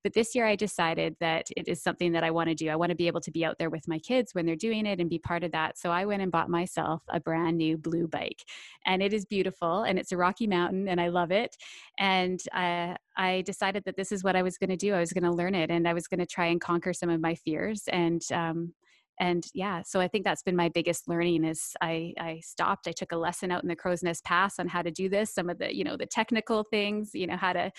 But 0.04 0.14
this 0.14 0.34
year 0.34 0.46
I 0.46 0.54
decided 0.54 1.16
that 1.20 1.48
it 1.56 1.68
is 1.68 1.82
something 1.82 2.12
that 2.12 2.22
I 2.22 2.30
want 2.30 2.48
to 2.48 2.54
do. 2.54 2.68
I 2.68 2.76
want 2.76 2.90
to 2.90 2.96
be 2.96 3.08
able 3.08 3.20
to 3.22 3.30
be 3.30 3.44
out 3.44 3.56
there 3.58 3.70
with 3.70 3.88
my 3.88 3.98
kids 3.98 4.34
when 4.34 4.46
they're 4.46 4.56
doing 4.56 4.86
it 4.86 5.00
and 5.00 5.10
be 5.10 5.18
part 5.18 5.42
of 5.42 5.52
that. 5.52 5.78
So 5.78 5.90
I 5.90 6.04
went 6.04 6.22
and 6.22 6.30
bought 6.30 6.48
myself 6.48 7.02
a 7.08 7.20
brand 7.20 7.58
new 7.58 7.76
blue 7.76 8.06
bike. 8.06 8.44
And 8.86 9.02
it 9.02 9.12
is 9.12 9.24
beautiful 9.24 9.82
and 9.82 9.98
it's 9.98 10.12
a 10.12 10.16
rocky 10.16 10.46
mountain 10.46 10.88
and 10.88 11.00
I 11.00 11.08
love 11.08 11.32
it. 11.32 11.56
And 11.98 12.40
I, 12.52 12.96
I 13.16 13.42
decided 13.42 13.82
that 13.86 13.96
this 13.96 14.12
is 14.12 14.22
what 14.22 14.36
I 14.36 14.42
was 14.42 14.56
going 14.56 14.70
to 14.70 14.76
do. 14.76 14.94
I 14.94 15.00
was 15.00 15.12
going 15.12 15.24
to 15.24 15.32
learn 15.32 15.54
it 15.54 15.70
and 15.70 15.88
I 15.88 15.94
was 15.94 16.06
going 16.06 16.20
to 16.20 16.26
try 16.26 16.46
and 16.46 16.60
conquer 16.60 16.92
some 16.92 17.10
of 17.10 17.20
my 17.20 17.34
fears. 17.34 17.82
And, 17.88 18.22
um, 18.32 18.74
and 19.20 19.46
yeah 19.54 19.82
so 19.82 20.00
i 20.00 20.08
think 20.08 20.24
that's 20.24 20.42
been 20.42 20.56
my 20.56 20.68
biggest 20.68 21.08
learning 21.08 21.44
is 21.44 21.74
i 21.80 22.12
i 22.18 22.40
stopped 22.42 22.86
i 22.86 22.92
took 22.92 23.12
a 23.12 23.16
lesson 23.16 23.50
out 23.50 23.62
in 23.62 23.68
the 23.68 23.76
Crowsnest 23.76 24.22
pass 24.24 24.58
on 24.58 24.68
how 24.68 24.82
to 24.82 24.90
do 24.90 25.08
this 25.08 25.32
some 25.32 25.50
of 25.50 25.58
the 25.58 25.74
you 25.74 25.84
know 25.84 25.96
the 25.96 26.06
technical 26.06 26.64
things 26.64 27.10
you 27.14 27.26
know 27.26 27.36
how 27.36 27.52
to 27.52 27.70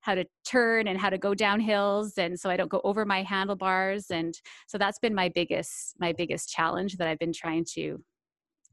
how 0.00 0.14
to 0.14 0.24
turn 0.44 0.88
and 0.88 0.98
how 0.98 1.10
to 1.10 1.18
go 1.18 1.34
down 1.34 1.60
hills 1.60 2.18
and 2.18 2.38
so 2.38 2.50
i 2.50 2.56
don't 2.56 2.70
go 2.70 2.80
over 2.84 3.04
my 3.04 3.22
handlebars 3.22 4.10
and 4.10 4.40
so 4.66 4.78
that's 4.78 4.98
been 4.98 5.14
my 5.14 5.28
biggest 5.28 5.94
my 5.98 6.12
biggest 6.12 6.48
challenge 6.48 6.96
that 6.96 7.08
i've 7.08 7.18
been 7.18 7.32
trying 7.32 7.64
to 7.64 8.02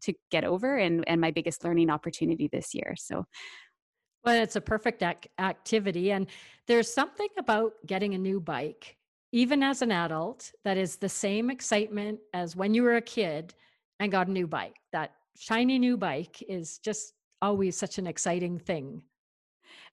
to 0.01 0.13
get 0.31 0.43
over 0.43 0.77
and 0.77 1.03
and 1.07 1.19
my 1.19 1.31
biggest 1.31 1.63
learning 1.63 1.89
opportunity 1.89 2.49
this 2.51 2.73
year 2.73 2.95
so. 2.97 3.25
Well 4.23 4.41
it's 4.41 4.55
a 4.55 4.61
perfect 4.61 5.03
ac- 5.03 5.29
activity 5.38 6.11
and 6.11 6.25
there's 6.67 6.91
something 6.91 7.27
about 7.38 7.73
getting 7.85 8.15
a 8.15 8.17
new 8.17 8.39
bike 8.39 8.97
even 9.36 9.62
as 9.62 9.82
an 9.82 9.91
adult, 9.91 10.54
that 10.63 10.78
is 10.78 10.95
the 10.95 11.10
same 11.10 11.50
excitement 11.50 12.19
as 12.34 12.56
when 12.56 12.74
you 12.74 12.84
were 12.84 12.95
a 12.95 13.02
kid 13.02 13.54
and 14.00 14.10
got 14.10 14.30
a 14.30 14.32
new 14.32 14.48
bike. 14.48 14.78
That 14.93 15.12
shiny 15.38 15.78
new 15.78 15.98
bike 15.98 16.41
is 16.48 16.78
just 16.78 17.12
always 17.41 17.76
such 17.76 17.98
an 17.98 18.08
exciting 18.08 18.60
thing. 18.60 19.02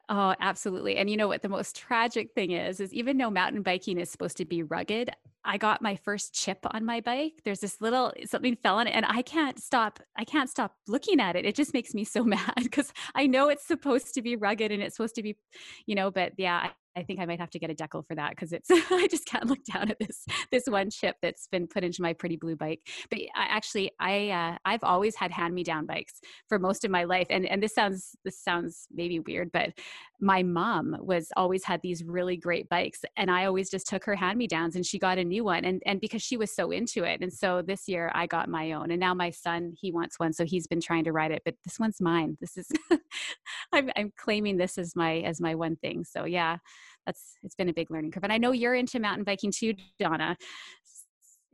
Oh, 0.09 0.37
absolutely. 0.39 0.97
And 0.97 1.11
you 1.11 1.17
know 1.17 1.27
what 1.27 1.43
the 1.43 1.49
most 1.49 1.75
tragic 1.75 2.35
thing 2.37 2.53
is 2.53 2.79
is 2.79 2.95
even 2.95 3.19
though 3.19 3.31
mountain 3.31 3.63
biking 3.63 3.99
is 3.99 4.11
supposed 4.11 4.37
to 4.37 4.45
be 4.45 4.63
rugged, 4.63 5.11
I 5.45 5.59
got 5.59 5.83
my 5.83 5.97
first 5.97 6.33
chip 6.33 6.59
on 6.71 6.85
my 6.85 7.01
bike. 7.01 7.41
There's 7.45 7.59
this 7.59 7.81
little 7.81 8.13
something 8.27 8.55
fell 8.63 8.77
on 8.77 8.87
it 8.87 8.93
and 8.93 9.07
I 9.09 9.23
can't 9.23 9.61
stop 9.61 9.99
I 10.17 10.25
can't 10.25 10.51
stop 10.51 10.77
looking 10.87 11.19
at 11.19 11.35
it. 11.35 11.45
It 11.45 11.57
just 11.57 11.75
makes 11.75 11.95
me 11.95 12.05
so 12.05 12.23
mad 12.37 12.55
because 12.63 12.93
I 13.17 13.27
know 13.27 13.49
it's 13.49 13.67
supposed 13.67 14.15
to 14.15 14.23
be 14.23 14.37
rugged 14.37 14.71
and 14.71 14.81
it's 14.81 14.95
supposed 14.95 15.17
to 15.17 15.23
be, 15.25 15.37
you 15.87 15.97
know, 15.97 16.13
but 16.13 16.35
yeah, 16.37 16.71
I 16.97 17.03
think 17.03 17.21
I 17.21 17.27
might 17.27 17.41
have 17.41 17.51
to 17.51 17.59
get 17.59 17.71
a 17.71 17.75
decal 17.75 18.07
for 18.07 18.15
that 18.15 18.31
because 18.31 18.53
it's 18.53 18.69
I 18.91 19.07
just 19.11 19.27
can't 19.27 19.47
look 19.47 19.65
down 19.65 19.91
at 19.91 19.99
this 19.99 20.27
this 20.51 20.65
one 20.67 20.91
chip 20.91 21.17
that's 21.23 21.47
been 21.47 21.67
put 21.67 21.85
into 21.85 22.03
my 22.03 22.13
pretty 22.13 22.37
blue 22.37 22.57
bike. 22.57 22.81
But 23.11 23.21
I, 23.35 23.47
actually, 23.49 23.93
I 24.01 24.31
uh, 24.31 24.57
I've 24.65 24.85
always 24.85 25.17
had 25.17 25.31
hand 25.31 25.55
me 25.55 25.65
down 25.65 25.87
bikes 25.87 26.21
for 26.49 26.59
most 26.59 26.85
of 26.85 26.91
my 26.91 27.05
life, 27.05 27.27
and 27.31 27.47
and 27.47 27.63
this 27.63 27.75
sounds 27.75 28.17
this 28.25 28.39
sounds 28.39 28.87
maybe 28.93 29.21
weird, 29.21 29.51
but 29.53 29.71
my 30.21 30.43
mom 30.43 30.97
was 31.01 31.29
always 31.37 31.65
had 31.65 31.81
these 31.83 32.05
really 32.05 32.37
great 32.37 32.69
bikes, 32.69 33.01
and 33.17 33.31
I 33.31 33.47
always 33.47 33.71
just 33.71 33.89
took 33.89 34.05
her 34.05 34.15
hand 34.15 34.39
me 34.39 34.47
downs, 34.47 34.77
and 34.77 34.85
she 34.85 34.99
got 34.99 35.19
a 35.19 35.25
new 35.25 35.45
one, 35.45 35.65
and 35.65 35.83
and 35.87 36.01
because 36.01 36.23
she 36.23 36.37
was 36.37 36.55
so 36.55 36.71
into 36.71 37.05
it, 37.05 37.21
and 37.23 37.33
so 37.33 37.63
this 37.63 37.89
year 37.89 38.11
I 38.15 38.27
got 38.27 38.49
my 38.49 38.73
own, 38.73 38.91
and 38.91 39.01
now 39.01 39.15
my 39.15 39.31
son 39.31 39.73
he 39.81 39.93
wants 39.93 40.19
one, 40.19 40.33
so 40.33 40.45
he's 40.45 40.67
been 40.67 40.81
trying 40.81 41.05
to 41.05 41.13
ride 41.13 41.31
it, 41.31 41.43
but 41.45 41.55
this 41.65 41.79
one's 41.79 42.01
mine. 42.01 42.37
This 42.41 42.57
is 42.57 42.71
I'm 43.73 43.91
I'm 43.97 44.13
claiming 44.17 44.59
this 44.59 44.79
as 44.79 44.95
my 44.95 45.19
as 45.21 45.41
my 45.41 45.55
one 45.55 45.77
thing. 45.77 46.05
So 46.05 46.25
yeah 46.25 46.59
that's 47.07 47.37
it's 47.43 47.55
been 47.55 47.69
a 47.69 47.73
big 47.73 47.91
learning 47.91 48.11
curve. 48.11 48.25
And 48.25 48.33
I 48.33 48.39
know 48.39 48.53
you're 48.53 48.75
into 48.75 49.01
mountain 49.01 49.25
biking 49.25 49.53
too, 49.53 49.75
Donna. 49.99 50.37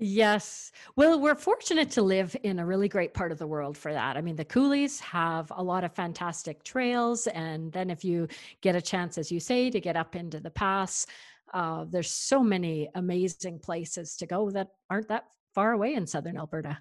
Yes. 0.00 0.70
Well, 0.94 1.20
we're 1.20 1.34
fortunate 1.34 1.90
to 1.92 2.02
live 2.02 2.36
in 2.44 2.60
a 2.60 2.66
really 2.66 2.88
great 2.88 3.14
part 3.14 3.32
of 3.32 3.38
the 3.38 3.48
world 3.48 3.76
for 3.76 3.92
that. 3.92 4.16
I 4.16 4.20
mean, 4.20 4.36
the 4.36 4.44
coulees 4.44 5.00
have 5.00 5.50
a 5.56 5.62
lot 5.62 5.82
of 5.82 5.92
fantastic 5.92 6.62
trails. 6.62 7.26
And 7.26 7.72
then 7.72 7.90
if 7.90 8.04
you 8.04 8.28
get 8.60 8.76
a 8.76 8.80
chance, 8.80 9.18
as 9.18 9.32
you 9.32 9.40
say, 9.40 9.70
to 9.70 9.80
get 9.80 9.96
up 9.96 10.14
into 10.14 10.38
the 10.38 10.50
pass, 10.50 11.04
uh, 11.52 11.84
there's 11.88 12.12
so 12.12 12.44
many 12.44 12.88
amazing 12.94 13.58
places 13.58 14.14
to 14.16 14.26
go 14.26 14.50
that 14.50 14.68
aren't 14.88 15.08
that 15.08 15.24
far 15.52 15.72
away 15.72 15.94
in 15.94 16.06
southern 16.06 16.36
Alberta. 16.36 16.78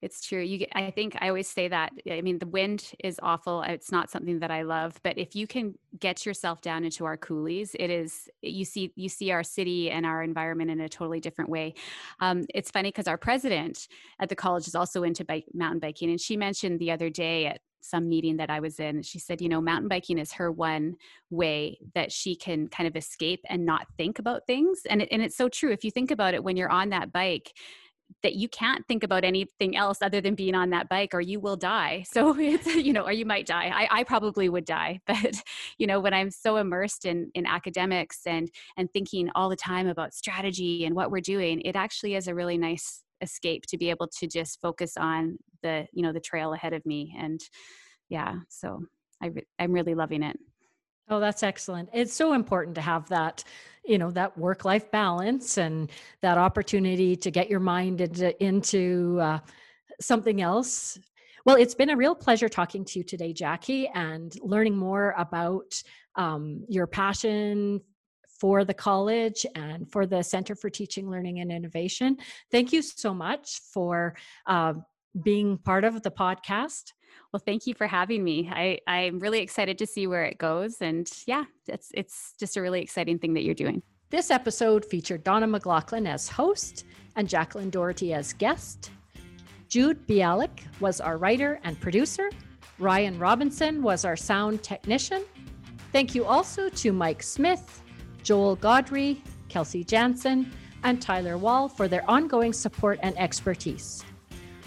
It's 0.00 0.24
true. 0.24 0.40
You 0.40 0.58
get, 0.58 0.68
I 0.74 0.92
think 0.92 1.16
I 1.20 1.28
always 1.28 1.48
say 1.48 1.66
that. 1.68 1.92
I 2.08 2.20
mean, 2.20 2.38
the 2.38 2.46
wind 2.46 2.92
is 3.02 3.18
awful. 3.20 3.62
It's 3.62 3.90
not 3.90 4.10
something 4.10 4.38
that 4.38 4.50
I 4.50 4.62
love, 4.62 5.00
but 5.02 5.18
if 5.18 5.34
you 5.34 5.48
can 5.48 5.74
get 5.98 6.24
yourself 6.24 6.60
down 6.60 6.84
into 6.84 7.04
our 7.04 7.16
coulees, 7.16 7.74
it 7.78 7.90
is 7.90 8.28
you 8.40 8.64
see 8.64 8.92
you 8.94 9.08
see 9.08 9.32
our 9.32 9.42
city 9.42 9.90
and 9.90 10.06
our 10.06 10.22
environment 10.22 10.70
in 10.70 10.80
a 10.80 10.88
totally 10.88 11.18
different 11.18 11.50
way. 11.50 11.74
Um, 12.20 12.44
it's 12.54 12.70
funny 12.70 12.90
because 12.90 13.08
our 13.08 13.18
president 13.18 13.88
at 14.20 14.28
the 14.28 14.36
college 14.36 14.68
is 14.68 14.76
also 14.76 15.02
into 15.02 15.24
bike, 15.24 15.46
mountain 15.52 15.80
biking, 15.80 16.10
and 16.10 16.20
she 16.20 16.36
mentioned 16.36 16.78
the 16.78 16.92
other 16.92 17.10
day 17.10 17.46
at 17.46 17.60
some 17.80 18.08
meeting 18.08 18.36
that 18.36 18.50
I 18.50 18.60
was 18.60 18.80
in. 18.80 19.02
She 19.02 19.18
said, 19.18 19.40
you 19.40 19.48
know, 19.48 19.60
mountain 19.60 19.88
biking 19.88 20.18
is 20.18 20.32
her 20.32 20.50
one 20.50 20.96
way 21.30 21.78
that 21.94 22.12
she 22.12 22.36
can 22.36 22.68
kind 22.68 22.86
of 22.86 22.96
escape 22.96 23.40
and 23.48 23.64
not 23.64 23.86
think 23.96 24.18
about 24.18 24.46
things. 24.46 24.82
And, 24.88 25.02
it, 25.02 25.08
and 25.10 25.22
it's 25.22 25.36
so 25.36 25.48
true. 25.48 25.70
If 25.70 25.84
you 25.84 25.90
think 25.90 26.10
about 26.10 26.34
it, 26.34 26.42
when 26.42 26.56
you're 26.56 26.70
on 26.70 26.90
that 26.90 27.12
bike, 27.12 27.52
that 28.22 28.34
you 28.34 28.48
can't 28.48 28.86
think 28.88 29.04
about 29.04 29.24
anything 29.24 29.76
else 29.76 29.98
other 30.02 30.20
than 30.20 30.34
being 30.34 30.54
on 30.54 30.70
that 30.70 30.88
bike 30.88 31.14
or 31.14 31.20
you 31.20 31.40
will 31.40 31.56
die. 31.56 32.04
So 32.18 32.36
it's 32.38 32.66
you 32.66 32.92
know 32.92 33.04
or 33.04 33.12
you 33.12 33.24
might 33.24 33.46
die. 33.46 33.70
I, 33.72 34.00
I 34.00 34.04
probably 34.04 34.48
would 34.48 34.64
die 34.64 35.00
but 35.06 35.42
you 35.78 35.86
know 35.86 36.00
when 36.00 36.14
i'm 36.14 36.30
so 36.30 36.56
immersed 36.56 37.04
in 37.04 37.30
in 37.34 37.46
academics 37.46 38.26
and 38.26 38.50
and 38.76 38.90
thinking 38.92 39.30
all 39.34 39.48
the 39.48 39.56
time 39.56 39.86
about 39.86 40.14
strategy 40.14 40.84
and 40.84 40.96
what 40.96 41.10
we're 41.10 41.20
doing 41.20 41.60
it 41.60 41.76
actually 41.76 42.14
is 42.16 42.26
a 42.26 42.34
really 42.34 42.58
nice 42.58 43.04
escape 43.20 43.66
to 43.66 43.78
be 43.78 43.90
able 43.90 44.08
to 44.08 44.26
just 44.26 44.60
focus 44.60 44.96
on 44.96 45.38
the 45.62 45.86
you 45.92 46.02
know 46.02 46.12
the 46.12 46.20
trail 46.20 46.52
ahead 46.52 46.72
of 46.72 46.84
me. 46.86 47.14
And 47.18 47.40
yeah 48.08 48.36
so 48.48 48.80
I, 49.22 49.30
i'm 49.58 49.72
really 49.72 49.94
loving 49.94 50.22
it 50.22 50.38
oh 51.10 51.20
that's 51.20 51.42
excellent 51.42 51.88
it's 51.92 52.14
so 52.14 52.32
important 52.32 52.74
to 52.74 52.80
have 52.80 53.08
that 53.08 53.44
you 53.84 53.98
know 53.98 54.10
that 54.10 54.36
work 54.36 54.64
life 54.64 54.90
balance 54.90 55.58
and 55.58 55.90
that 56.20 56.38
opportunity 56.38 57.16
to 57.16 57.30
get 57.30 57.48
your 57.48 57.60
mind 57.60 58.00
into 58.00 58.44
into 58.44 59.18
uh, 59.20 59.38
something 60.00 60.40
else 60.40 60.98
well 61.44 61.56
it's 61.56 61.74
been 61.74 61.90
a 61.90 61.96
real 61.96 62.14
pleasure 62.14 62.48
talking 62.48 62.84
to 62.84 62.98
you 62.98 63.04
today 63.04 63.32
jackie 63.32 63.88
and 63.88 64.36
learning 64.42 64.76
more 64.76 65.14
about 65.16 65.82
um, 66.16 66.64
your 66.68 66.86
passion 66.86 67.80
for 68.38 68.64
the 68.64 68.74
college 68.74 69.44
and 69.54 69.90
for 69.90 70.06
the 70.06 70.22
Center 70.22 70.54
for 70.54 70.70
Teaching, 70.70 71.10
Learning, 71.10 71.40
and 71.40 71.50
Innovation. 71.50 72.16
Thank 72.50 72.72
you 72.72 72.82
so 72.82 73.12
much 73.12 73.60
for 73.72 74.14
uh, 74.46 74.74
being 75.22 75.58
part 75.58 75.84
of 75.84 76.02
the 76.02 76.10
podcast. 76.10 76.92
Well, 77.32 77.42
thank 77.44 77.66
you 77.66 77.74
for 77.74 77.86
having 77.86 78.22
me. 78.22 78.48
I, 78.52 78.78
I'm 78.86 79.18
really 79.18 79.40
excited 79.40 79.78
to 79.78 79.86
see 79.86 80.06
where 80.06 80.24
it 80.24 80.38
goes. 80.38 80.80
And 80.80 81.10
yeah, 81.26 81.44
it's, 81.66 81.90
it's 81.94 82.34
just 82.38 82.56
a 82.56 82.62
really 82.62 82.82
exciting 82.82 83.18
thing 83.18 83.34
that 83.34 83.42
you're 83.42 83.54
doing. 83.54 83.82
This 84.10 84.30
episode 84.30 84.84
featured 84.84 85.24
Donna 85.24 85.46
McLaughlin 85.46 86.06
as 86.06 86.28
host 86.28 86.84
and 87.16 87.28
Jacqueline 87.28 87.70
Doherty 87.70 88.14
as 88.14 88.32
guest. 88.32 88.90
Jude 89.68 90.06
Bialik 90.06 90.62
was 90.80 91.00
our 91.00 91.18
writer 91.18 91.60
and 91.64 91.78
producer. 91.78 92.30
Ryan 92.78 93.18
Robinson 93.18 93.82
was 93.82 94.04
our 94.04 94.16
sound 94.16 94.62
technician. 94.62 95.24
Thank 95.92 96.14
you 96.14 96.24
also 96.24 96.68
to 96.70 96.92
Mike 96.92 97.22
Smith, 97.22 97.82
Joel 98.22 98.56
Godry, 98.56 99.20
Kelsey 99.48 99.84
Jansen, 99.84 100.50
and 100.84 101.02
Tyler 101.02 101.36
Wall 101.36 101.68
for 101.68 101.88
their 101.88 102.08
ongoing 102.08 102.52
support 102.52 102.98
and 103.02 103.18
expertise. 103.18 104.04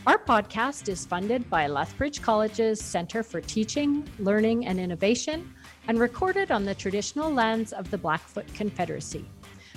Our 0.07 0.17
podcast 0.17 0.89
is 0.89 1.05
funded 1.05 1.47
by 1.47 1.67
Lethbridge 1.67 2.23
College's 2.23 2.81
Center 2.81 3.21
for 3.21 3.39
Teaching, 3.39 4.09
Learning, 4.17 4.65
and 4.65 4.79
Innovation 4.79 5.53
and 5.87 5.99
recorded 5.99 6.49
on 6.49 6.65
the 6.65 6.73
traditional 6.73 7.31
lands 7.31 7.71
of 7.71 7.91
the 7.91 7.99
Blackfoot 7.99 8.51
Confederacy. 8.55 9.23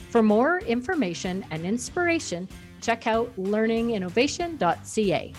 For 0.09 0.23
more 0.23 0.61
information 0.61 1.45
and 1.51 1.67
inspiration, 1.67 2.49
check 2.81 3.07
out 3.07 3.37
learninginnovation.ca. 3.37 5.35